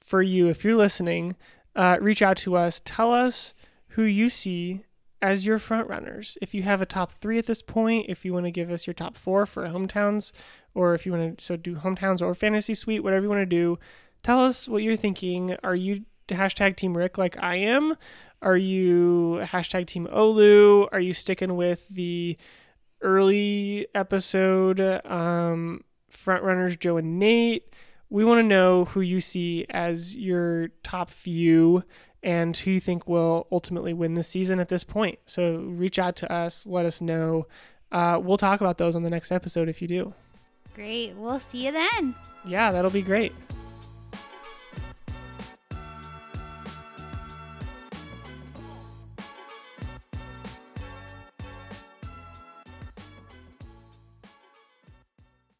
[0.00, 1.36] for you if you're listening.
[1.76, 2.80] Uh, reach out to us.
[2.84, 3.54] Tell us
[3.88, 4.84] who you see
[5.24, 6.36] as your front runners.
[6.42, 8.86] If you have a top three at this point, if you want to give us
[8.86, 10.32] your top four for hometowns,
[10.74, 13.46] or if you want to so do hometowns or fantasy suite, whatever you want to
[13.46, 13.78] do,
[14.24, 15.56] tell us what you're thinking.
[15.62, 17.94] Are you hashtag Team Rick like I am?
[18.42, 20.88] Are you hashtag Team Olu?
[20.90, 22.36] Are you sticking with the
[23.00, 27.72] early episode um, front runners Joe and Nate?
[28.10, 31.84] We want to know who you see as your top few
[32.22, 35.18] and who you think will ultimately win this season at this point.
[35.26, 37.46] So reach out to us, let us know.
[37.92, 40.14] Uh, we'll talk about those on the next episode if you do.
[40.74, 41.14] Great.
[41.16, 42.14] We'll see you then.
[42.44, 43.32] Yeah, that'll be great.